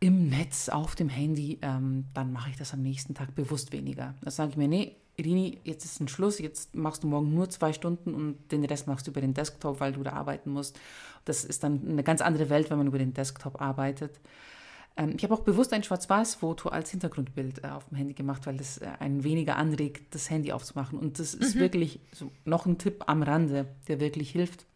[0.00, 4.14] im Netz, auf dem Handy, ähm, dann mache ich das am nächsten Tag bewusst weniger.
[4.22, 7.48] Da sage ich mir, nee, Rini, jetzt ist ein Schluss, jetzt machst du morgen nur
[7.50, 10.78] zwei Stunden und den Rest machst du über den Desktop, weil du da arbeiten musst.
[11.24, 14.20] Das ist dann eine ganz andere Welt, wenn man über den Desktop arbeitet.
[14.96, 18.56] Ähm, ich habe auch bewusst ein Schwarz-Weiß-Foto als Hintergrundbild äh, auf dem Handy gemacht, weil
[18.56, 20.98] das äh, einen weniger anregt, das Handy aufzumachen.
[20.98, 21.60] Und das ist mhm.
[21.60, 24.66] wirklich so noch ein Tipp am Rande, der wirklich hilft.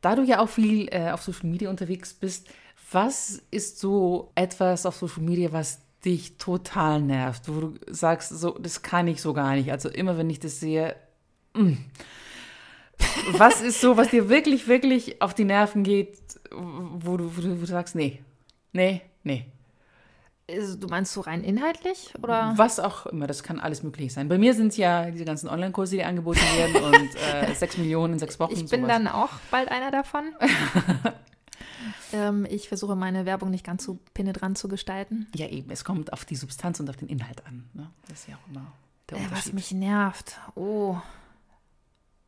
[0.00, 2.48] Da du ja auch viel äh, auf Social Media unterwegs bist,
[2.92, 8.58] was ist so etwas auf Social Media, was dich total nervt, wo du sagst, so,
[8.58, 9.70] das kann ich so gar nicht.
[9.70, 10.96] Also immer wenn ich das sehe,
[11.54, 11.62] mh.
[11.62, 11.84] Mm.
[13.32, 16.18] was ist so, was dir wirklich, wirklich auf die Nerven geht,
[16.50, 18.22] wo du, wo du, wo du sagst, nee,
[18.72, 19.46] nee, nee.
[20.50, 22.52] Also, du meinst so rein inhaltlich oder?
[22.56, 24.28] Was auch immer, das kann alles möglich sein.
[24.28, 28.14] Bei mir sind es ja diese ganzen Online-Kurse, die angeboten werden und äh, sechs Millionen
[28.14, 28.52] in sechs Wochen.
[28.52, 28.88] Ich bin sowas.
[28.88, 30.24] dann auch bald einer davon.
[32.12, 35.26] Ähm, ich versuche meine Werbung nicht ganz so penetrant zu gestalten.
[35.34, 35.70] Ja, eben.
[35.70, 37.64] Es kommt auf die Substanz und auf den Inhalt an.
[37.74, 37.90] Ne?
[38.08, 38.72] Das ist ja auch immer
[39.10, 40.38] der äh, Was mich nervt.
[40.54, 40.96] Oh,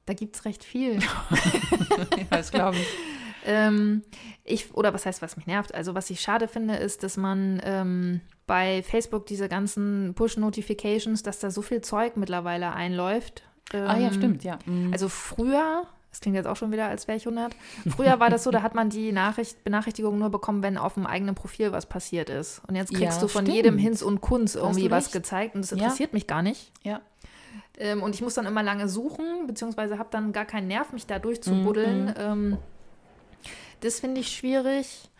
[0.06, 0.98] da gibt es recht viel.
[1.98, 2.88] ja, das glaube ich.
[3.44, 4.02] Ähm,
[4.44, 5.74] ich, oder was heißt, was mich nervt?
[5.74, 11.38] Also, was ich schade finde, ist, dass man ähm, bei Facebook diese ganzen Push-Notifications, dass
[11.38, 13.42] da so viel Zeug mittlerweile einläuft.
[13.72, 14.58] Ähm, ah ja, Ähm, stimmt, ja.
[14.66, 14.92] Mhm.
[14.92, 15.86] Also früher,
[16.16, 17.54] das klingt jetzt auch schon wieder, als wäre ich 100.
[17.94, 21.06] Früher war das so, da hat man die Nachricht, Benachrichtigung nur bekommen, wenn auf dem
[21.06, 22.62] eigenen Profil was passiert ist.
[22.66, 23.54] Und jetzt kriegst Ja, du von stimmt.
[23.54, 25.76] jedem Hinz und Kunz irgendwie was gezeigt und das Ja.
[25.76, 26.72] interessiert mich gar nicht.
[26.82, 27.00] ja.
[27.78, 31.06] Ähm, und ich muss dann immer lange suchen, beziehungsweise habe dann gar keinen Nerv, mich
[31.06, 32.06] da durchzubuddeln.
[32.06, 32.14] Mhm.
[32.16, 32.58] Ähm,
[33.80, 35.10] das finde ich schwierig.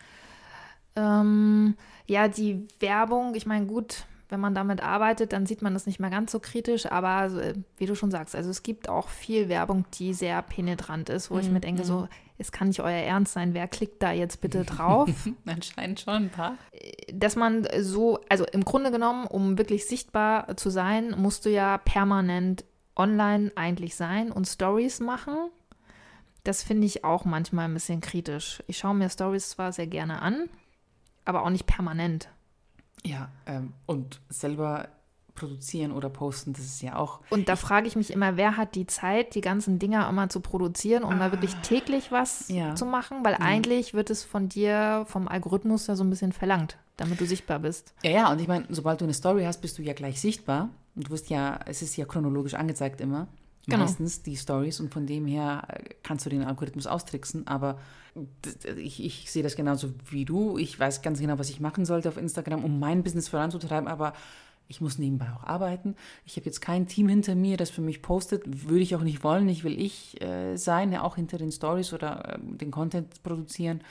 [0.95, 1.75] Ähm,
[2.07, 5.99] ja, die Werbung, ich meine, gut, wenn man damit arbeitet, dann sieht man das nicht
[5.99, 9.49] mehr ganz so kritisch, aber äh, wie du schon sagst, also es gibt auch viel
[9.49, 12.07] Werbung, die sehr penetrant ist, wo ich mir denke, so,
[12.37, 15.09] es kann nicht euer Ernst sein, wer klickt da jetzt bitte drauf?
[15.45, 16.57] Anscheinend schon ein paar.
[17.13, 21.77] dass man so, also im Grunde genommen, um wirklich sichtbar zu sein, musst du ja
[21.77, 22.65] permanent
[22.95, 25.35] online eigentlich sein und Stories machen.
[26.43, 28.63] Das finde ich auch manchmal ein bisschen kritisch.
[28.67, 30.49] Ich schaue mir Stories zwar sehr gerne an,
[31.25, 32.29] aber auch nicht permanent.
[33.05, 34.87] Ja, ähm, und selber
[35.35, 37.19] produzieren oder posten, das ist ja auch.
[37.29, 40.39] Und da frage ich mich immer, wer hat die Zeit, die ganzen Dinger immer zu
[40.39, 42.53] produzieren, um da wirklich täglich was Ah.
[42.53, 42.75] Ja.
[42.75, 43.23] zu machen?
[43.23, 47.27] Weil eigentlich wird es von dir, vom Algorithmus ja so ein bisschen verlangt, damit du
[47.27, 47.93] sichtbar bist.
[48.03, 50.69] Ja, ja, und ich meine, sobald du eine Story hast, bist du ja gleich sichtbar.
[50.95, 53.27] Und du wirst ja, es ist ja chronologisch angezeigt immer.
[53.67, 53.83] Genau.
[53.83, 57.77] Meistens die Stories und von dem her äh, kannst du den Algorithmus austricksen, aber
[58.77, 60.57] ich, ich sehe das genauso wie du.
[60.57, 64.13] Ich weiß ganz genau, was ich machen sollte auf Instagram, um mein Business voranzutreiben, aber
[64.69, 65.95] ich muss nebenbei auch arbeiten.
[66.25, 68.69] Ich habe jetzt kein Team hinter mir, das für mich postet.
[68.69, 69.47] Würde ich auch nicht wollen.
[69.49, 73.81] Ich will ich äh, sein, ja auch hinter den Stories oder äh, den Content produzieren.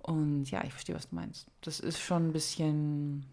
[0.00, 1.46] Und ja, ich verstehe, was du meinst.
[1.62, 3.24] Das ist schon ein bisschen,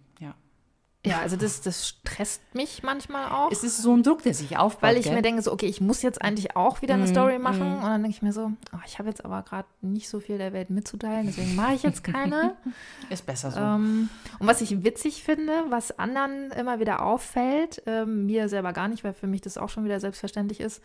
[1.06, 1.20] ja.
[1.20, 3.52] Also das, das stresst mich manchmal auch.
[3.52, 4.84] Es ist so ein Druck, der sich aufbaut.
[4.84, 5.16] Weil ich gell?
[5.16, 7.68] mir denke, so, okay, ich muss jetzt eigentlich auch wieder eine Mhm, Story machen.
[7.70, 7.76] mhm.
[7.78, 10.38] Und dann denke ich mir so, oh, ich habe jetzt aber gerade nicht so viel
[10.38, 12.56] der Welt mitzuteilen, deswegen mache ich jetzt keine.
[13.10, 13.60] ist besser so.
[13.60, 18.88] ähm, und was ich witzig finde, was anderen immer wieder auffällt, ähm, mir selber gar
[18.88, 20.82] nicht, weil für mich das auch schon wieder selbstverständlich ist,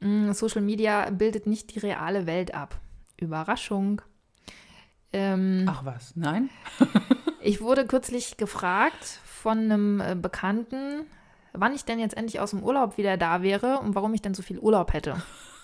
[0.00, 2.80] mh, Social Media bildet nicht die reale Welt ab.
[3.18, 4.02] Überraschung.
[5.12, 6.50] Ähm, Ach was, nein?
[7.40, 11.06] ich wurde kürzlich gefragt von einem äh, Bekannten,
[11.52, 14.34] wann ich denn jetzt endlich aus dem Urlaub wieder da wäre und warum ich denn
[14.34, 15.22] so viel Urlaub hätte.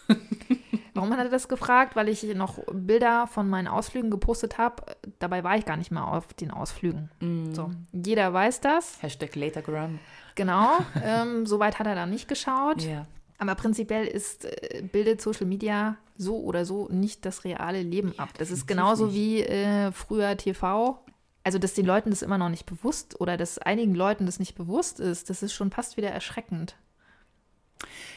[0.95, 1.95] warum hat er das gefragt?
[1.95, 4.83] Weil ich noch Bilder von meinen Ausflügen gepostet habe.
[5.19, 7.11] Dabei war ich gar nicht mal auf den Ausflügen.
[7.53, 9.03] So, jeder weiß das.
[9.03, 9.99] Hashtag Latergram.
[10.35, 10.79] Genau.
[11.05, 12.83] ähm, Soweit hat er da nicht geschaut.
[12.83, 13.07] Ja.
[13.39, 18.31] Aber prinzipiell ist, äh, bildet Social Media so oder so nicht das reale Leben ab.
[18.39, 20.99] Das ist genauso wie äh, früher TV.
[21.47, 24.57] Also, dass den Leuten das immer noch nicht bewusst oder dass einigen Leuten das nicht
[24.57, 26.75] bewusst ist, das ist schon fast wieder erschreckend.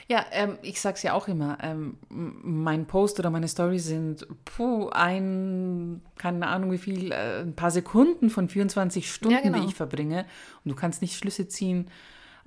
[0.07, 4.89] Ja, ähm, ich sag's ja auch immer, ähm, mein Post oder meine Story sind puh,
[4.89, 9.59] ein, keine Ahnung wie viel, äh, ein paar Sekunden von 24 Stunden, genau.
[9.59, 10.25] die ich verbringe.
[10.65, 11.91] Und du kannst nicht Schlüsse ziehen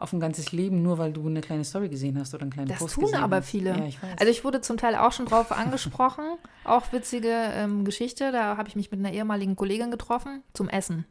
[0.02, 2.68] auf ein ganzes Leben, nur weil du eine kleine Story gesehen hast oder einen kleinen
[2.68, 3.48] Das Post tun gesehen aber hast.
[3.48, 3.70] viele.
[3.70, 3.98] Ja, ich.
[4.18, 6.24] Also ich wurde zum Teil auch schon drauf angesprochen.
[6.64, 8.32] Auch witzige ähm, Geschichte.
[8.32, 11.04] Da habe ich mich mit einer ehemaligen Kollegin getroffen zum Essen.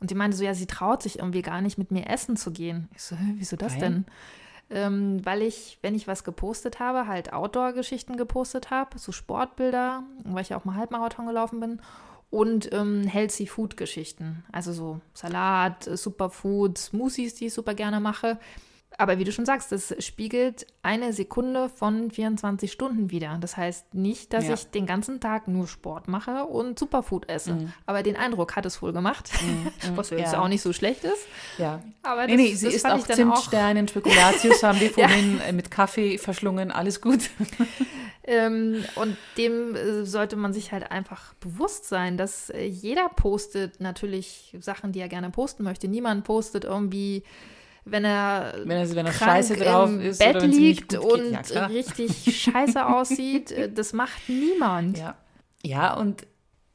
[0.00, 2.50] Und die meinte so, ja, sie traut sich irgendwie gar nicht mit mir essen zu
[2.50, 2.88] gehen.
[2.94, 3.80] Ich so, wieso das Weil?
[3.80, 4.06] denn?
[4.70, 10.42] Ähm, weil ich, wenn ich was gepostet habe, halt Outdoor-Geschichten gepostet habe, so Sportbilder, weil
[10.42, 11.80] ich ja auch mal Halbmarathon gelaufen bin
[12.32, 14.42] und ähm, Healthy Food-Geschichten.
[14.50, 18.38] Also so Salat, äh, Superfood, Smoothies, die ich super gerne mache.
[18.98, 23.38] Aber wie du schon sagst, das spiegelt eine Sekunde von 24 Stunden wieder.
[23.40, 24.54] Das heißt nicht, dass Ja.
[24.54, 27.72] ich den ganzen Tag nur Sport mache und Superfood esse.
[27.86, 29.30] Aber den Eindruck hat es wohl gemacht,
[29.96, 30.42] was ja jetzt Ja.
[30.42, 31.26] auch nicht so schlecht ist.
[31.58, 31.82] ja.
[32.02, 35.70] Aber Nee, das, nee, sie das fand auch Zimtsternen, Spekulatius haben wir vorhin äh, mit
[35.70, 37.30] Kaffee verschlungen, alles gut.
[38.24, 43.80] Ähm, und dem äh, sollte man sich halt einfach bewusst sein, dass äh, jeder postet
[43.80, 45.88] natürlich Sachen, die er gerne posten möchte.
[45.88, 47.24] Niemand postet irgendwie,
[47.84, 50.98] wenn er, Wenn er, wenn er scheiße drauf im ist Bett oder liegt geht.
[50.98, 53.50] und Ja, richtig scheiße aussieht.
[53.50, 54.98] Äh, Das macht niemand.
[54.98, 55.16] Ja,
[55.64, 56.26] ja und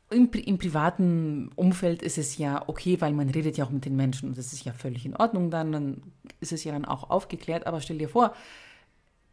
[0.09, 3.95] im, im privaten Umfeld ist es ja okay, weil man redet ja auch mit den
[3.95, 6.01] Menschen und das ist ja völlig in Ordnung dann, dann
[6.39, 7.67] ist es ja dann auch aufgeklärt.
[7.67, 8.33] Aber stell dir vor,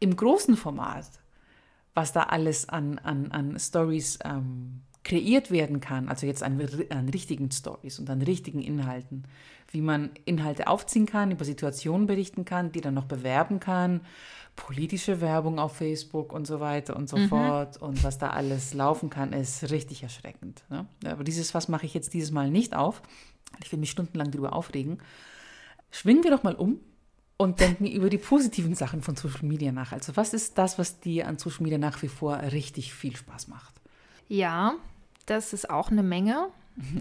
[0.01, 1.07] im großen Format,
[1.95, 7.09] was da alles an, an, an Stories ähm, kreiert werden kann, also jetzt an, an
[7.11, 9.25] richtigen Stories und an richtigen Inhalten,
[9.71, 14.01] wie man Inhalte aufziehen kann, über Situationen berichten kann, die dann noch bewerben kann,
[14.57, 19.11] politische Werbung auf Facebook und so weiter und so fort und was da alles laufen
[19.11, 20.65] kann, ist richtig erschreckend.
[20.71, 20.87] Ne?
[21.05, 23.03] Aber dieses Fass mache ich jetzt dieses Mal nicht auf.
[23.63, 24.99] Ich will mich stundenlang darüber aufregen.
[25.91, 26.81] Schwingen wir doch mal um
[27.37, 29.93] und denken über die positiven Sachen von Social Media nach.
[29.93, 33.49] Also was ist das, was dir an Social Media nach wie vor richtig viel Spaß
[33.49, 33.75] macht?
[34.29, 34.77] Ja,
[35.27, 36.49] das ist auch eine Menge.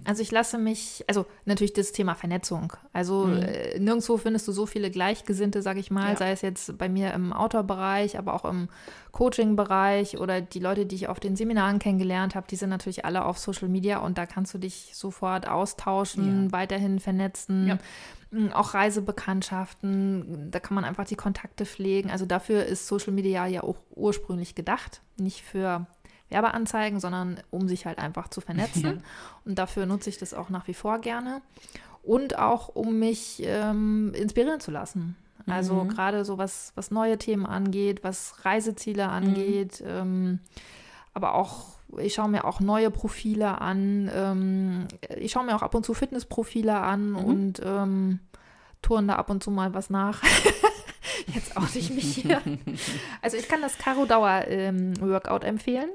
[0.05, 2.73] Also ich lasse mich, also natürlich das Thema Vernetzung.
[2.93, 3.41] Also Mhm.
[3.41, 6.15] äh, nirgendwo findest du so viele Gleichgesinnte, sag ich mal, Ja.
[6.17, 8.69] sei es jetzt bei mir im Outdoor-Bereich, aber auch im
[9.13, 13.25] Coaching-Bereich oder die Leute, die ich auf den Seminaren kennengelernt habe, die sind natürlich alle
[13.25, 17.65] auf Social Media und da kannst du dich sofort austauschen, weiterhin vernetzen.
[17.67, 17.77] Ja.
[18.53, 22.09] Auch Reisebekanntschaften, da kann man einfach die Kontakte pflegen.
[22.11, 25.85] Also dafür ist Social Media ja auch ursprünglich gedacht, nicht für
[26.29, 29.03] Werbeanzeigen, sondern um sich halt einfach zu vernetzen.
[29.45, 31.41] Und dafür nutze ich das auch nach wie vor gerne.
[32.01, 35.15] Und auch, um mich ähm, inspirieren zu lassen.
[35.47, 35.89] Also Mhm.
[35.89, 40.39] gerade so was, was neue Themen angeht, was Reiseziele angeht, ähm,
[41.13, 41.65] aber auch,
[41.97, 44.09] ich schaue mir auch neue Profile an.
[44.13, 47.15] Ähm, ich schaue mir auch ab und zu Fitnessprofile an Mhm.
[47.17, 48.19] und ähm,
[48.81, 50.21] touren da ab und zu mal was nach.
[51.33, 52.41] Jetzt oute ich mich hier.
[53.21, 55.89] Also ich kann das Caro Dauer ähm, Workout empfehlen.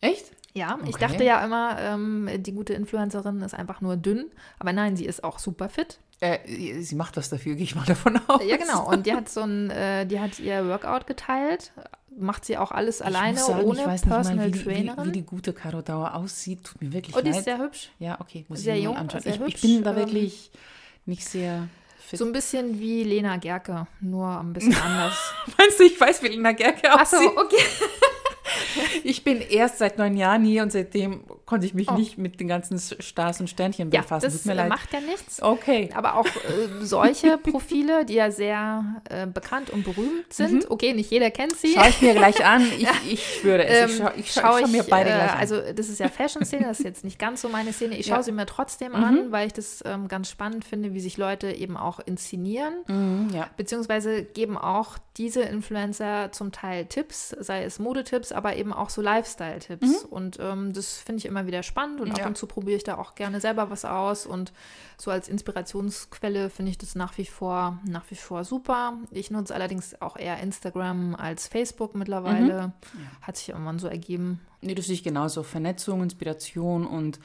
[0.00, 0.26] Echt?
[0.52, 1.06] Ja, ich Okay.
[1.06, 5.22] dachte ja immer, ähm, die gute Influencerin ist einfach nur dünn, aber nein, sie ist
[5.22, 5.98] auch super fit.
[6.20, 8.42] Äh, sie macht was dafür, gehe ich mal davon aus.
[8.44, 8.88] Ja, genau.
[8.90, 11.72] Und die hat so ein, äh, die hat ihr Workout geteilt,
[12.18, 14.64] macht sie auch alles Ich alleine, sagen, ohne ich weiß nicht Personal mal, wie, die-
[14.64, 15.04] Trainerin.
[15.04, 16.64] Wie, wie die gute Caro Dauer aussieht.
[16.64, 17.38] Tut mir wirklich und die leid.
[17.38, 17.90] ist sehr hübsch.
[18.00, 19.22] ja, okay, muss sehr ich mir jung, mal anschauen.
[19.22, 20.50] sehr ich, ich hübsch, bin da ähm, wirklich
[21.06, 21.68] nicht sehr
[22.00, 22.18] fit.
[22.18, 25.14] So ein bisschen wie Lena Gerke, nur ein bisschen anders.
[25.56, 27.30] Meinst du, ich weiß, wie Lena Gerke Achso, aussieht?
[27.36, 27.62] okay.
[29.04, 31.94] Ich bin erst seit neun Jahren hier und seitdem konnte ich mich Oh.
[31.94, 34.24] nicht mit den ganzen Stars und Sternchen Ja, befassen.
[34.24, 34.68] das Tut mir leid.
[34.70, 35.42] macht ja nichts.
[35.42, 35.90] Okay.
[35.94, 36.30] Aber auch äh,
[36.80, 40.70] solche Profile, die ja sehr äh, bekannt und berühmt sind.
[40.70, 41.74] Okay, nicht jeder kennt sie.
[41.74, 42.62] Schau ich mir gleich an.
[42.78, 43.90] Ich, ich schwöre es.
[43.90, 45.38] Ähm, ich schaue ich schau, schau ich mir beide äh, gleich an.
[45.38, 47.96] Also das ist ja Fashion-Szene, das ist jetzt nicht ganz so meine Szene.
[47.98, 48.22] Ich schaue Ja.
[48.22, 51.76] sie mir trotzdem an, weil ich das ähm, ganz spannend finde, wie sich Leute eben
[51.76, 52.74] auch inszenieren.
[52.86, 53.48] Mhm, ja.
[53.56, 59.02] Beziehungsweise geben auch diese Influencer zum Teil Tipps, sei es Modetipps, aber eben auch so
[59.02, 60.04] Lifestyle-Tipps.
[60.04, 62.18] Und ähm, das finde ich immer wieder spannend und ab.
[62.18, 62.26] Ja.
[62.26, 64.26] und zu probiere ich da auch gerne selber was aus.
[64.26, 64.52] Und
[64.96, 68.98] so als Inspirationsquelle finde ich das nach wie vor, nach wie vor super.
[69.10, 72.68] Ich nutze allerdings auch eher Instagram als Facebook mittlerweile.
[72.68, 73.22] Mhm.
[73.22, 74.40] Hat sich irgendwann so ergeben.
[74.60, 75.42] Nee, das sehe ich genauso.
[75.42, 77.18] Vernetzung, Inspiration und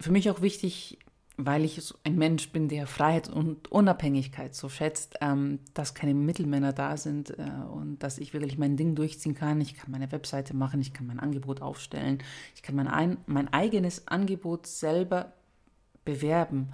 [0.00, 0.98] für mich auch wichtig,
[1.38, 6.14] weil ich so ein Mensch bin, der Freiheit und Unabhängigkeit so schätzt, ähm, dass keine
[6.14, 9.60] Mittelmänner da sind äh, und dass ich wirklich mein Ding durchziehen kann.
[9.60, 12.22] Ich kann meine Webseite machen, ich kann mein Angebot aufstellen,
[12.54, 15.32] ich kann mein, ein, mein eigenes Angebot selber
[16.04, 16.72] bewerben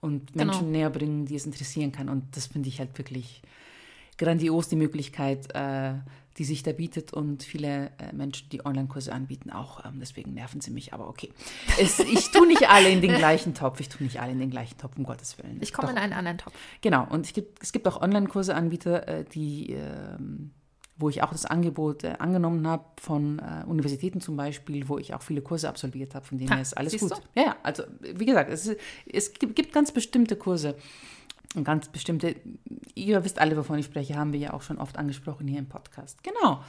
[0.00, 0.46] und Genau.
[0.46, 2.08] Menschen näher bringen, die es interessieren kann.
[2.08, 3.42] Und das finde ich halt wirklich
[4.18, 5.94] grandios, die Möglichkeit, äh,
[6.38, 9.84] die sich da bietet und viele äh, Menschen, die Online-Kurse anbieten, auch.
[9.84, 11.32] Ähm, deswegen nerven sie mich, aber okay.
[11.78, 13.80] Es, ich tue nicht alle in den gleichen Topf.
[13.80, 15.58] Ich tue nicht alle in den gleichen Topf, um Gottes Willen.
[15.60, 16.54] Ich komme in einen anderen Topf.
[16.80, 20.52] Genau, und es gibt, es gibt auch Online-Kurse-Anbieter, äh, die, ähm,
[20.96, 25.22] wo ich auch das Angebot äh, angenommen habe von Universitäten zum Beispiel, wo ich auch
[25.22, 27.12] viele Kurse absolviert habe, von denen Ha, ist alles gut.
[27.34, 28.70] Ja, ja, also wie gesagt, es,
[29.10, 30.76] es gibt ganz bestimmte Kurse
[31.54, 32.36] und ganz bestimmte,
[32.94, 35.68] ihr wisst alle, wovon ich spreche, haben wir ja auch schon oft angesprochen hier im
[35.68, 36.22] Podcast.
[36.22, 36.62] Genau.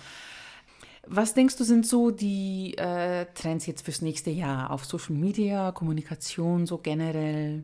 [1.07, 5.71] Was denkst du, sind so die äh, Trends jetzt fürs nächste Jahr auf Social Media,
[5.71, 7.63] Kommunikation so generell?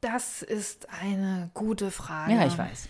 [0.00, 2.32] Das ist eine gute Frage.
[2.32, 2.88] Ja, ich weiß.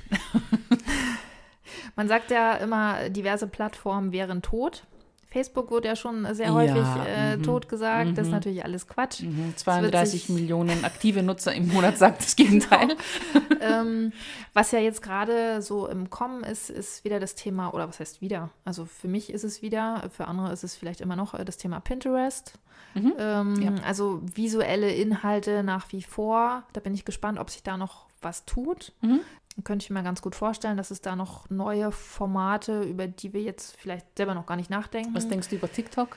[1.96, 4.86] Man sagt ja immer, diverse Plattformen wären tot.
[5.30, 8.18] Facebook wurde ja schon sehr Ja, häufig äh, mhm, tot gesagt.
[8.18, 9.22] Das ist natürlich alles Quatsch.
[9.22, 12.88] Mhm, Es 32 wird sich- Millionen aktive Nutzer im Monat sagt das Gegenteil.
[13.60, 14.12] ähm,
[14.54, 18.20] was ja jetzt gerade so im Kommen ist, ist wieder das Thema, oder was heißt
[18.20, 18.50] wieder?
[18.64, 21.56] Also für mich ist es wieder, für andere ist es vielleicht immer noch äh, das
[21.56, 22.54] Thema Pinterest.
[22.96, 23.62] Ähm, Mhm.
[23.62, 23.72] Ja.
[23.86, 26.64] Also visuelle Inhalte nach wie vor.
[26.72, 28.92] Da bin ich gespannt, ob sich da noch was tut.
[29.00, 29.20] Mhm.
[29.64, 33.42] Könnte ich mir ganz gut vorstellen, dass es da noch neue Formate, über die wir
[33.42, 35.14] jetzt vielleicht selber noch gar nicht nachdenken.
[35.14, 36.16] Was denkst du über TikTok?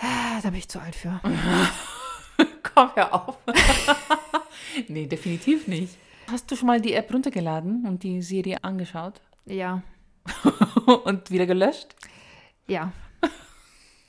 [0.00, 1.20] Ah, Da bin ich zu alt für.
[2.74, 3.38] Komm, hör auf.
[4.88, 5.96] nee, definitiv nicht.
[6.30, 9.82] Hast du schon mal die App runtergeladen und die Serie angeschaut Ja,
[11.04, 11.94] und wieder gelöscht?
[12.66, 12.92] ja.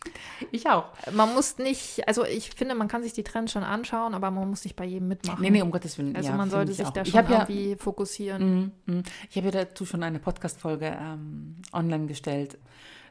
[0.52, 0.86] Ich auch.
[1.12, 4.50] Man muss nicht, also ich finde, man kann sich die Trends schon anschauen, aber man
[4.50, 5.41] muss nicht bei jedem mitmachen.
[5.41, 6.16] Nee, nee, um Gottes Willen.
[6.16, 6.91] Also ja, man sollte ich sich auch.
[6.91, 8.74] da schon habe ja, irgendwie fokussieren.
[8.86, 9.04] Mm, mm.
[9.30, 12.58] Ich habe ja dazu schon eine Podcast-Folge ähm, online gestellt.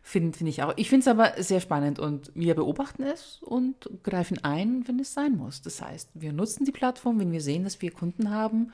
[0.03, 0.72] Finde find ich auch.
[0.76, 5.12] Ich finde es aber sehr spannend und wir beobachten es und greifen ein, wenn es
[5.12, 5.61] sein muss.
[5.61, 8.72] Das heißt, wir nutzen die Plattform, wenn wir sehen, dass wir Kunden haben,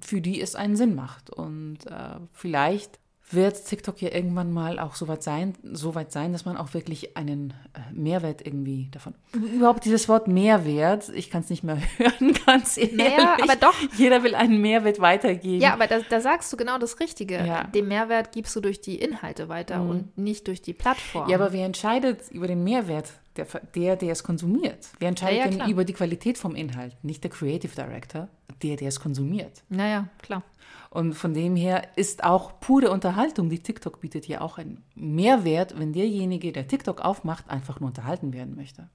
[0.00, 1.30] für die es einen Sinn macht.
[1.30, 2.98] Und äh, vielleicht
[3.30, 6.74] wird TikTok ja irgendwann mal auch so weit sein, so weit sein, dass man auch
[6.74, 9.14] wirklich einen äh, Mehrwert irgendwie davon.
[9.32, 12.96] Überhaupt dieses Wort Mehrwert, ich kann es nicht mehr hören, ganz ehrlich.
[12.96, 13.74] Naja, aber doch.
[13.96, 15.60] Jeder will einen Mehrwert weitergeben.
[15.60, 17.44] Ja, aber da, da sagst du genau das Richtige.
[17.44, 17.64] Ja.
[17.64, 21.28] Den Mehrwert gibst du durch die Inhalte weiter und nicht durch die Plattform.
[21.28, 23.12] Ja, aber wer entscheidet über den Mehrwert?
[23.36, 24.88] der, der, der es konsumiert.
[24.98, 26.96] Wer entscheidet Ja, ja, denn über die Qualität vom Inhalt?
[27.02, 28.28] Nicht der Creative Director,
[28.62, 29.62] der, der es konsumiert.
[29.68, 30.42] Naja, klar.
[30.90, 35.78] Und von dem her ist auch pure Unterhaltung, die TikTok bietet ja auch einen Mehrwert,
[35.78, 38.88] wenn derjenige, der TikTok aufmacht, einfach nur unterhalten werden möchte.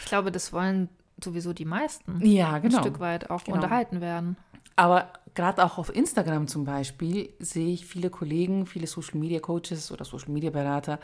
[0.00, 0.88] Ich glaube, das wollen
[1.22, 2.78] sowieso die meisten Ja, genau.
[2.78, 3.56] ein Stück weit auch Genau.
[3.56, 4.36] unterhalten werden.
[4.76, 9.90] Aber gerade auch auf Instagram zum Beispiel sehe ich viele Kollegen, viele Social Media Coaches
[9.90, 11.00] oder Social Media Berater,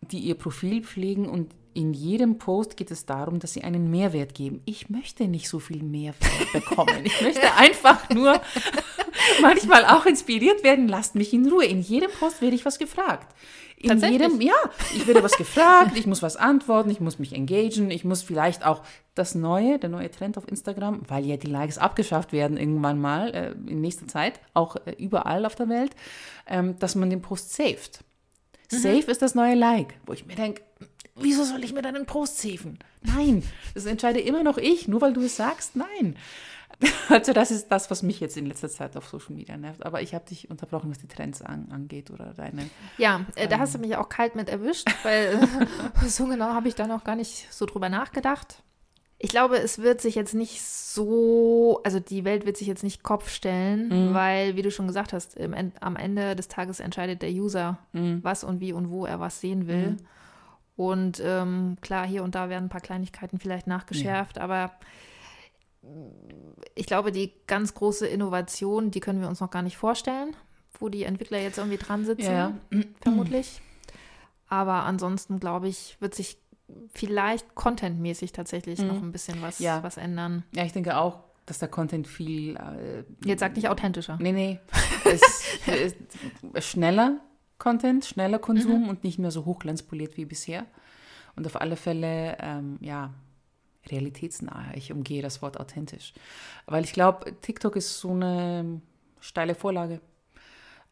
[0.00, 4.34] die ihr Profil pflegen und in jedem Post geht es darum, dass sie einen Mehrwert
[4.34, 4.60] geben.
[4.64, 7.04] Ich möchte nicht so viel Mehrwert bekommen.
[7.04, 8.40] Ich möchte einfach nur
[9.40, 10.88] manchmal auch inspiriert werden.
[10.88, 11.64] Lasst mich in Ruhe.
[11.64, 13.34] In jedem Post werde ich was gefragt.
[13.82, 14.52] In jedem, ja,
[14.94, 18.66] ich werde was gefragt, ich muss was antworten, ich muss mich engagieren, ich muss vielleicht
[18.66, 18.82] auch
[19.14, 23.34] das Neue, der neue Trend auf Instagram, weil ja die Likes abgeschafft werden irgendwann mal
[23.34, 25.92] äh, in nächster Zeit, auch äh, überall auf der Welt,
[26.46, 28.04] ähm, dass man den Post saved.
[28.68, 30.62] Save ist das neue Like, wo ich mir denke,
[31.16, 32.78] wieso soll ich mir deinen Post saven?
[33.02, 33.42] Nein,
[33.74, 36.16] das entscheide immer noch ich, nur weil du es sagst, nein.
[37.08, 39.84] Also das ist das, was mich jetzt in letzter Zeit auf Social Media nervt.
[39.84, 42.70] Aber ich habe dich unterbrochen, was die Trends an, angeht oder deine.
[42.98, 45.34] Ja, äh, da hast du mich auch kalt mit erwischt, weil
[46.04, 48.62] äh, so genau habe ich da noch gar nicht so drüber nachgedacht.
[49.18, 53.02] Ich glaube, es wird sich jetzt nicht so, also die Welt wird sich jetzt nicht
[53.02, 57.30] Kopf stellen, weil, wie du schon gesagt hast, im, am Ende des Tages entscheidet der
[57.30, 59.98] User, was und wie und wo er was sehen will.
[60.74, 64.72] Und ähm, klar, hier und da werden ein paar Kleinigkeiten vielleicht nachgeschärft, aber
[66.74, 70.36] ich glaube, die ganz große Innovation, die können wir uns noch gar nicht vorstellen,
[70.78, 72.52] wo die Entwickler jetzt irgendwie dran sitzen, Ja.
[73.02, 73.60] vermutlich.
[74.48, 76.38] Aber ansonsten, glaube ich, wird sich
[76.92, 79.82] vielleicht contentmäßig tatsächlich noch ein bisschen was, Ja.
[79.82, 80.44] was ändern.
[80.54, 82.56] Ja, ich denke auch, dass der Content viel.
[82.56, 84.18] Äh, Jetzt sag nicht authentischer.
[84.20, 84.60] nee, nee.
[85.04, 85.20] Es
[85.66, 85.96] ist
[86.70, 87.20] schneller
[87.58, 90.64] Content, schneller Konsum und nicht mehr so hochglanzpoliert wie bisher.
[91.36, 93.12] Und auf alle Fälle, ähm, ja,
[93.88, 94.74] realitätsnah.
[94.74, 96.12] Ich umgehe das Wort authentisch.
[96.66, 98.80] Weil ich glaube, TikTok ist so eine
[99.20, 100.00] steile Vorlage,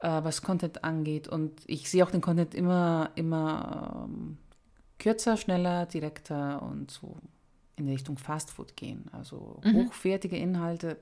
[0.01, 1.29] äh, was Content angeht.
[1.29, 4.39] Und ich sehe auch den Content immer, immer ähm,
[4.99, 7.17] kürzer, schneller, direkter und so
[7.77, 9.05] in Richtung Fastfood gehen.
[9.13, 10.99] Also hochwertige Inhalte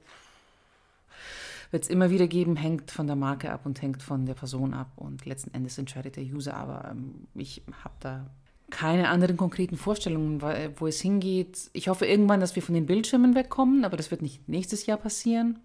[1.70, 4.74] wird es immer wieder geben, hängt von der Marke ab und hängt von der Person
[4.74, 4.92] ab.
[4.96, 6.54] Und letzten Endes entscheidet der User.
[6.54, 8.30] Aber ähm, ich habe da
[8.70, 10.42] keine anderen konkreten Vorstellungen,
[10.76, 11.70] wo es hingeht.
[11.72, 14.98] Ich hoffe irgendwann, dass wir von den Bildschirmen wegkommen, aber das wird nicht nächstes Jahr
[14.98, 15.60] passieren,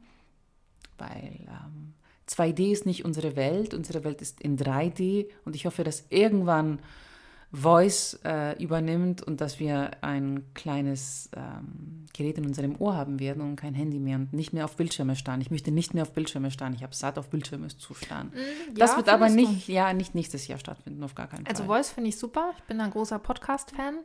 [0.97, 1.93] weil ähm,
[2.29, 3.73] 2D ist nicht unsere Welt.
[3.73, 6.79] Unsere Welt ist in 3D und ich hoffe, dass irgendwann
[7.53, 13.41] Voice äh, übernimmt und dass wir ein kleines ähm, Gerät in unserem Ohr haben werden
[13.41, 15.41] und kein Handy mehr und nicht mehr auf Bildschirme starren.
[15.41, 16.73] Ich möchte nicht mehr auf Bildschirme starren.
[16.73, 18.31] Ich habe satt, auf Bildschirme zu starren.
[18.75, 19.35] das ja, wird aber du?
[19.35, 21.77] nicht, ja, nicht nächstes Jahr stattfinden, auf gar keinen Also Fall.
[21.77, 22.51] Voice finde ich super.
[22.57, 23.95] Ich bin ein großer Podcast-Fan.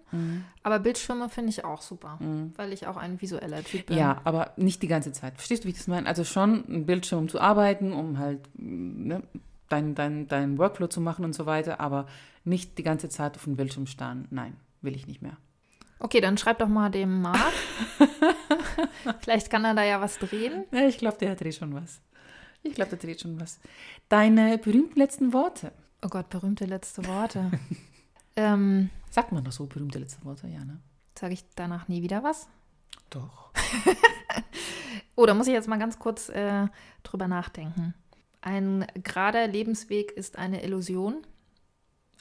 [0.65, 2.19] Aber Bildschirme finde ich auch super,
[2.57, 3.97] weil ich auch ein visueller Typ bin.
[3.99, 5.35] Ja, aber nicht die ganze Zeit.
[5.35, 6.09] Verstehst du, wie ich das meine?
[6.09, 9.23] Also schon ein Bildschirm, um zu arbeiten, um halt ne,
[9.69, 12.07] dein, dein, dein Workflow zu machen und so weiter, aber
[12.45, 14.27] nicht die ganze Zeit auf dem Bildschirm starren.
[14.31, 15.37] Nein, will ich nicht mehr.
[15.99, 17.53] Okay, dann schreib doch mal dem Marc.
[19.21, 20.65] Vielleicht kann er da ja was drehen.
[20.73, 22.01] Ja, ich glaube, der dreht schon was.
[22.63, 23.61] Ich glaube, der dreht schon was.
[24.09, 25.73] Deine berühmten letzten Worte.
[26.03, 27.51] Oh Gott, berühmte letzte Worte.
[28.37, 30.81] ähm, Sagt man doch so berühmte letzte Worte, ja, ne?
[31.19, 32.49] Sage ich danach nie wieder was?
[33.09, 33.51] Doch.
[35.17, 36.67] Oh, da muss ich jetzt mal ganz kurz äh,
[37.03, 37.95] drüber nachdenken.
[38.41, 41.27] Ein gerader Lebensweg ist eine Illusion.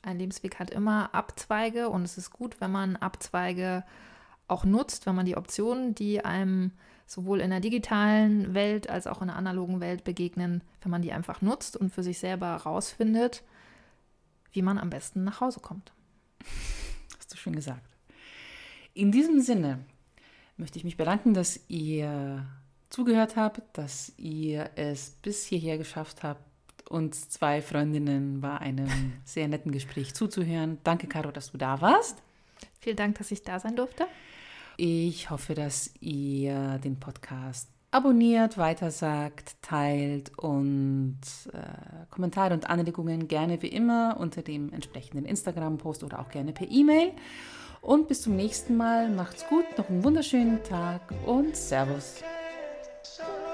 [0.01, 3.83] Ein Lebensweg hat immer Abzweige und es ist gut, wenn man Abzweige
[4.47, 6.71] auch nutzt, wenn man die Optionen, die einem
[7.07, 11.13] sowohl in der digitalen Welt als auch in der analogen Welt begegnen, wenn man die
[11.13, 13.43] einfach nutzt und für sich selber herausfindet,
[14.51, 15.91] wie man am besten nach Hause kommt.
[17.17, 17.87] Hast du schön gesagt.
[18.93, 19.79] In diesem Sinne
[20.57, 22.45] möchte ich mich bedanken, dass ihr
[22.95, 26.41] zugehört habt, dass ihr es bis hierher geschafft habt,
[26.89, 28.87] uns zwei Freundinnen bei einem
[29.25, 30.77] sehr netten Gespräch zuzuhören.
[30.85, 32.23] Danke, Caro, dass du da warst.
[32.79, 34.05] Vielen Dank, dass ich da sein durfte.
[34.77, 41.19] Ich hoffe, dass ihr den Podcast abonniert, weitersagt, teilt und
[41.51, 46.71] äh, Kommentare und Anregungen gerne wie immer unter dem entsprechenden Instagram-Post oder auch gerne per
[46.71, 47.11] E-Mail.
[47.81, 49.09] Und bis zum nächsten Mal.
[49.09, 52.23] Macht's gut, noch einen wunderschönen Tag und Servus.
[53.15, 53.44] sun.